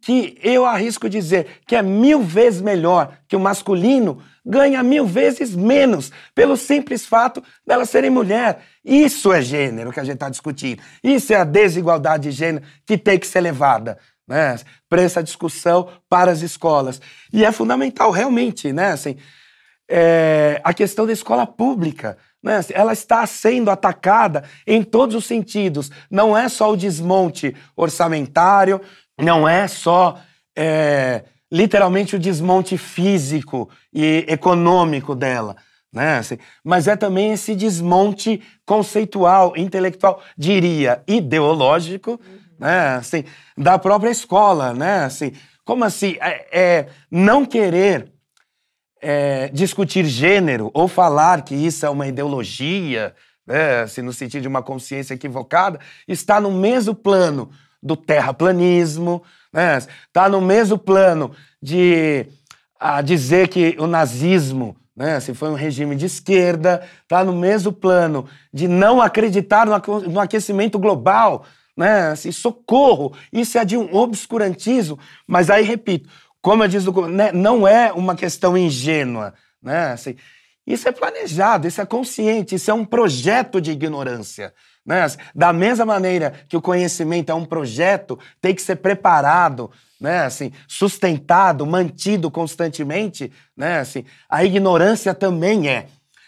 [0.00, 5.54] que eu arrisco dizer que é mil vezes melhor que o masculino, ganha mil vezes
[5.54, 8.62] menos pelo simples fato dela serem mulher.
[8.84, 10.82] Isso é gênero que a gente está discutindo.
[11.02, 13.98] Isso é a desigualdade de gênero que tem que ser levada
[14.30, 14.56] né,
[14.88, 17.00] para essa discussão para as escolas.
[17.32, 19.16] E é fundamental, realmente, né, assim,
[19.88, 22.16] é, a questão da escola pública.
[22.40, 25.90] Né, ela está sendo atacada em todos os sentidos.
[26.08, 28.80] Não é só o desmonte orçamentário,
[29.18, 30.18] não é só
[30.56, 35.56] é, literalmente o desmonte físico e econômico dela,
[35.92, 36.18] né?
[36.18, 42.38] Assim, mas é também esse desmonte conceitual, intelectual, diria, ideológico, uhum.
[42.58, 42.96] né?
[42.96, 43.24] Assim,
[43.56, 45.04] da própria escola, né?
[45.04, 45.32] Assim,
[45.64, 46.16] como assim?
[46.20, 48.12] É, é não querer
[49.00, 53.14] é, discutir gênero ou falar que isso é uma ideologia,
[53.46, 53.80] né?
[53.80, 57.50] assim, no sentido de uma consciência equivocada, está no mesmo plano
[57.82, 59.22] do terraplanismo,
[59.52, 59.78] né?
[59.78, 61.32] está no mesmo plano
[61.62, 62.26] de
[62.78, 67.72] a dizer que o nazismo né, se foi um regime de esquerda, está no mesmo
[67.72, 74.98] plano de não acreditar no aquecimento global, né, assim, socorro, isso é de um obscurantismo,
[75.26, 76.06] mas aí, repito,
[76.42, 79.32] como eu disse, né, não é uma questão ingênua,
[79.62, 80.16] né, assim,
[80.66, 84.52] isso é planejado, isso é consciente, isso é um projeto de ignorância.
[84.90, 85.06] Né?
[85.32, 89.70] Da mesma maneira que o conhecimento é um projeto, tem que ser preparado,
[90.00, 90.24] né?
[90.24, 93.78] assim, sustentado, mantido constantemente, né?
[93.78, 95.86] assim, a ignorância também é.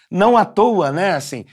[0.08, 1.16] Não à toa, né?
[1.16, 1.44] assim,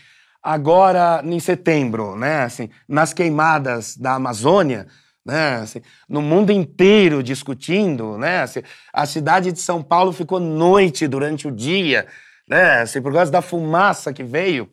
[0.44, 2.44] agora em setembro, né?
[2.44, 4.86] assim, nas queimadas da Amazônia,
[5.26, 5.56] né?
[5.56, 8.42] Assim, no mundo inteiro discutindo, né?
[8.42, 12.08] Assim, a cidade de São Paulo ficou noite durante o dia,
[12.48, 12.82] né?
[12.82, 14.70] Assim, por causa da fumaça que veio.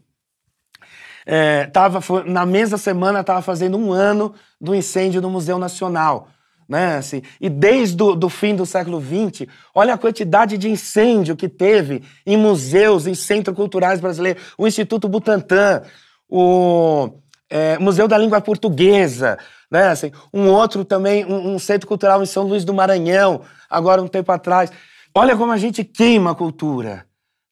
[1.28, 6.28] É, tava, na mesma semana estava fazendo um ano do incêndio do Museu Nacional.
[6.68, 11.36] Né, assim, e desde o do fim do século XX, olha a quantidade de incêndio
[11.36, 15.82] que teve em museus, em centros culturais brasileiros, o Instituto Butantan,
[16.28, 17.08] o
[17.48, 19.38] é, Museu da Língua Portuguesa,
[19.70, 24.02] né, assim, um outro também, um, um, centro cultural em São Luís do Maranhão, agora
[24.02, 24.72] um tempo atrás.
[25.14, 27.05] Olha como a gente queima a cultura.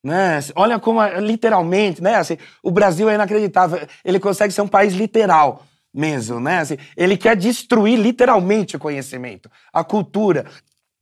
[0.05, 0.39] Né?
[0.55, 2.17] Olha como, literalmente, né?
[2.17, 3.89] Assim, o Brasil é inacreditável.
[4.05, 6.59] Ele consegue ser um país literal mesmo, né?
[6.59, 10.45] Assim, ele quer destruir literalmente o conhecimento, a cultura.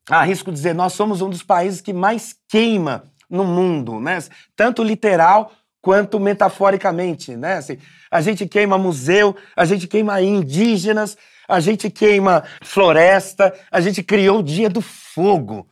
[0.08, 4.18] Arrisco dizer, nós somos um dos países que mais queima no mundo, né?
[4.54, 5.50] Tanto literal
[5.80, 7.54] quanto metaforicamente, né?
[7.54, 7.78] Assim,
[8.08, 11.16] a gente queima museu, a gente queima indígenas,
[11.48, 15.66] a gente queima floresta, a gente criou o Dia do Fogo,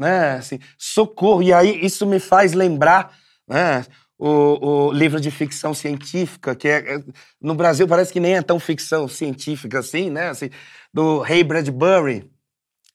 [0.00, 0.36] né?
[0.36, 1.42] Assim, socorro.
[1.42, 3.14] E aí isso me faz lembrar,
[3.46, 3.84] né?
[4.18, 7.04] O, o, livro de ficção científica, que é, é,
[7.40, 10.30] no Brasil parece que nem é tão ficção científica assim, né?
[10.30, 10.50] Assim,
[10.92, 12.30] do Ray Bradbury,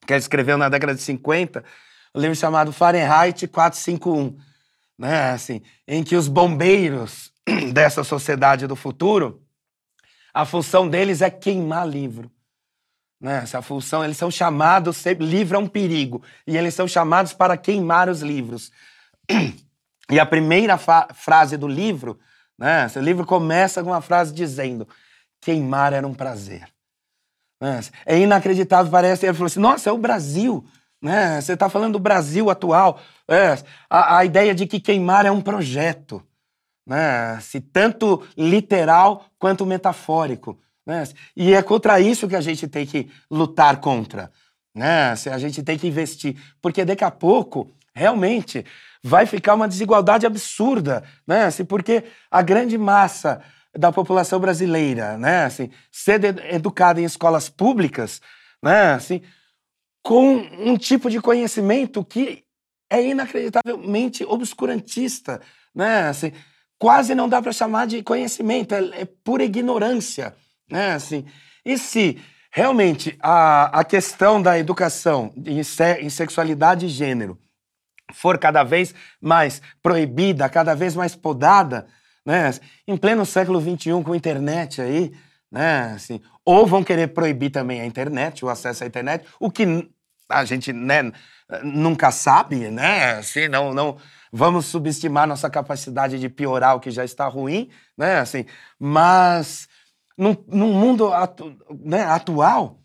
[0.05, 1.63] que ele escreveu na década de 50,
[2.13, 4.37] um livro chamado Fahrenheit 451,
[4.97, 5.31] né?
[5.31, 7.31] Assim, em que os bombeiros
[7.71, 9.43] dessa sociedade do futuro,
[10.33, 12.31] a função deles é queimar livro.
[13.19, 13.41] Né?
[13.43, 18.09] Essa função, eles são chamados, livro é um perigo, e eles são chamados para queimar
[18.09, 18.71] os livros.
[20.11, 22.19] E a primeira frase do livro,
[22.57, 22.85] né?
[22.85, 24.87] Esse livro começa com uma frase dizendo:
[25.41, 26.67] queimar era um prazer.
[27.61, 27.81] Né?
[28.05, 29.25] É inacreditável, parece.
[29.25, 30.65] Ele falou assim: nossa, é o Brasil.
[31.01, 31.41] Né?
[31.41, 32.99] Você está falando do Brasil atual.
[33.27, 33.57] É,
[33.89, 36.23] a, a, ideia de que queimar é um projeto.
[36.85, 37.39] Né?
[37.41, 40.59] Se tanto literal quanto metafórico.
[40.85, 41.03] Né?
[41.35, 44.31] E é contra isso que a gente tem que lutar contra.
[44.73, 45.13] Né?
[45.31, 46.37] A gente tem que investir.
[46.61, 48.65] Porque daqui a pouco, realmente,
[49.03, 51.03] vai ficar uma desigualdade absurda.
[51.25, 51.45] Né?
[51.45, 53.41] Assim, porque a grande massa
[53.77, 56.23] da população brasileira, né, assim, ser
[56.53, 58.21] educada em escolas públicas,
[58.63, 59.21] né, assim,
[60.01, 62.43] com um tipo de conhecimento que
[62.89, 65.41] é inacreditavelmente obscurantista,
[65.73, 66.31] né, assim,
[66.79, 70.33] quase não dá para chamar de conhecimento, é, é pura ignorância
[70.69, 70.93] né?
[70.93, 71.25] Assim,
[71.65, 77.37] e se realmente a, a questão da educação em, se, em sexualidade e gênero
[78.13, 81.87] for cada vez mais proibida, cada vez mais podada,
[82.25, 82.51] né?
[82.87, 85.11] Em pleno século XXI, com internet aí,
[85.51, 85.93] né?
[85.95, 89.89] Assim, ou vão querer proibir também a internet, o acesso à internet, o que
[90.29, 91.11] a gente né,
[91.63, 93.13] nunca sabe, né?
[93.13, 93.97] Assim, não, não
[94.31, 98.19] vamos subestimar nossa capacidade de piorar o que já está ruim, né?
[98.19, 98.45] Assim,
[98.79, 99.67] mas
[100.17, 102.79] num, num mundo atu, né, atual,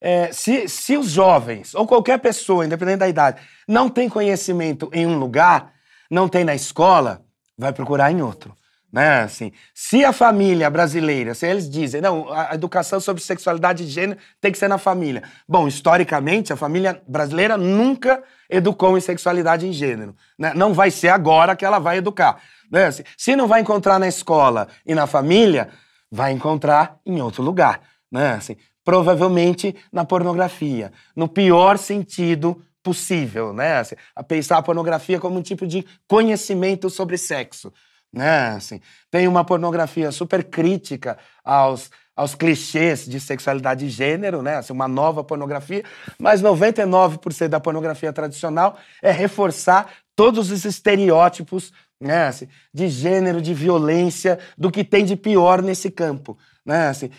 [0.00, 5.06] é, se, se os jovens, ou qualquer pessoa, independente da idade, não tem conhecimento em
[5.06, 5.72] um lugar,
[6.10, 7.24] não tem na escola,
[7.56, 8.54] vai procurar em outro.
[8.92, 9.22] Né?
[9.22, 14.18] Assim, se a família brasileira, se eles dizem, não, a educação sobre sexualidade e gênero
[14.40, 15.22] tem que ser na família.
[15.46, 20.14] Bom, historicamente, a família brasileira nunca educou em sexualidade e gênero.
[20.38, 20.52] Né?
[20.54, 22.40] Não vai ser agora que ela vai educar.
[22.70, 22.86] Né?
[22.86, 25.68] Assim, se não vai encontrar na escola e na família,
[26.16, 28.32] vai encontrar em outro lugar, né?
[28.32, 33.78] Assim, provavelmente na pornografia, no pior sentido possível, né?
[33.78, 37.70] Assim, a pensar a pornografia como um tipo de conhecimento sobre sexo,
[38.10, 38.48] né?
[38.56, 44.56] Assim, tem uma pornografia super crítica aos, aos clichês de sexualidade e gênero, né?
[44.56, 45.84] Assim, uma nova pornografia,
[46.18, 52.26] mas 99% da pornografia tradicional é reforçar todos os estereótipos né?
[52.26, 56.36] Assim, de gênero, de violência, do que tem de pior nesse campo.
[56.64, 56.88] Né?
[56.88, 57.10] Assim,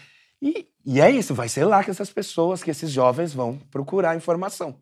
[0.41, 4.15] e, e é isso, vai ser lá que essas pessoas, que esses jovens vão procurar
[4.15, 4.75] informação.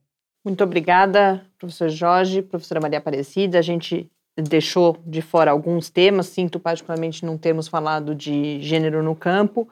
[0.43, 3.57] Muito obrigada, professor Jorge, professora Maria Aparecida.
[3.57, 9.15] A gente deixou de fora alguns temas, sinto particularmente não termos falado de gênero no
[9.15, 9.67] campo,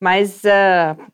[0.00, 1.10] mas uh,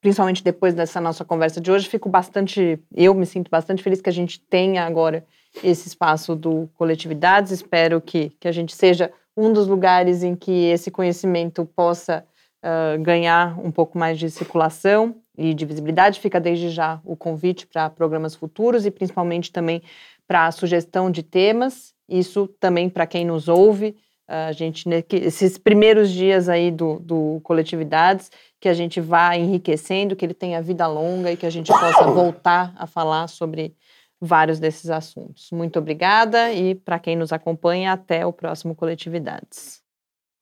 [0.00, 4.10] principalmente depois dessa nossa conversa de hoje, fico bastante, eu me sinto bastante feliz que
[4.10, 5.24] a gente tenha agora
[5.62, 7.52] esse espaço do Coletividades.
[7.52, 12.24] Espero que, que a gente seja um dos lugares em que esse conhecimento possa
[12.62, 16.20] uh, ganhar um pouco mais de circulação e de visibilidade.
[16.20, 19.82] Fica desde já o convite para programas futuros e principalmente também
[20.26, 21.94] para a sugestão de temas.
[22.08, 23.96] Isso também para quem nos ouve.
[24.26, 28.30] A gente, né, esses primeiros dias aí do, do Coletividades,
[28.60, 32.04] que a gente vá enriquecendo, que ele tenha vida longa e que a gente possa
[32.10, 33.74] voltar a falar sobre
[34.20, 35.50] vários desses assuntos.
[35.52, 39.80] Muito obrigada e para quem nos acompanha, até o próximo Coletividades.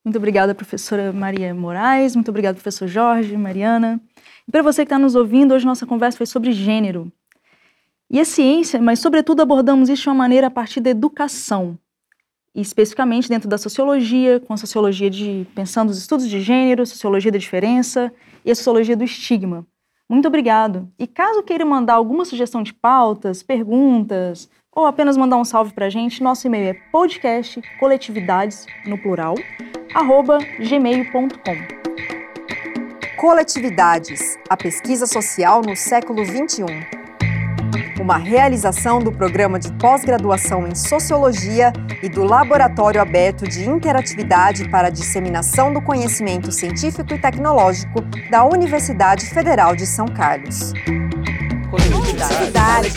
[0.05, 4.01] Muito obrigada, professora Maria Moraes, muito obrigada, professor Jorge, Mariana.
[4.47, 7.11] E para você que está nos ouvindo, hoje nossa conversa foi sobre gênero.
[8.09, 11.77] E a ciência, mas sobretudo abordamos isso de uma maneira a partir da educação,
[12.55, 17.33] e especificamente dentro da sociologia, com a sociologia de pensando os estudos de gênero, sociologia
[17.33, 18.13] da diferença
[18.45, 19.67] e a sociologia do estigma.
[20.09, 20.89] Muito obrigado.
[20.99, 25.87] E caso queira mandar alguma sugestão de pautas, perguntas, ou apenas mandar um salve para
[25.87, 29.35] a gente, nosso e-mail é podcastcoletividades, no plural,
[29.95, 31.87] arroba gmail.com.
[33.17, 37.06] Coletividades, a pesquisa social no século XXI
[38.01, 41.73] uma realização do programa de pós-graduação em Sociologia
[42.03, 48.45] e do Laboratório Aberto de Interatividade para a Disseminação do Conhecimento Científico e Tecnológico da
[48.45, 50.73] Universidade Federal de São Carlos.
[51.71, 52.95] Coletividades.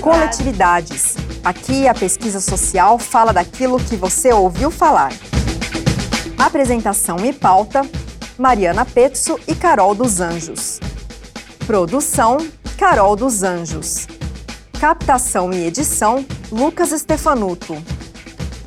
[0.00, 1.16] Coletividades.
[1.44, 5.12] Aqui a pesquisa social fala daquilo que você ouviu falar.
[6.38, 7.82] Apresentação e pauta:
[8.38, 10.80] Mariana Petso e Carol dos Anjos.
[11.66, 12.38] Produção:
[12.76, 14.17] Carol dos Anjos.
[14.80, 17.76] Captação e edição: Lucas Stefanuto.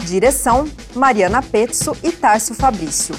[0.05, 3.15] Direção: Mariana Petso e Tárcio Fabrício.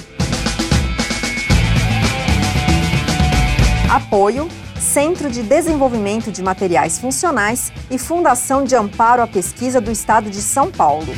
[3.89, 4.47] Apoio:
[4.79, 10.41] Centro de Desenvolvimento de Materiais Funcionais e Fundação de Amparo à Pesquisa do Estado de
[10.41, 11.11] São Paulo.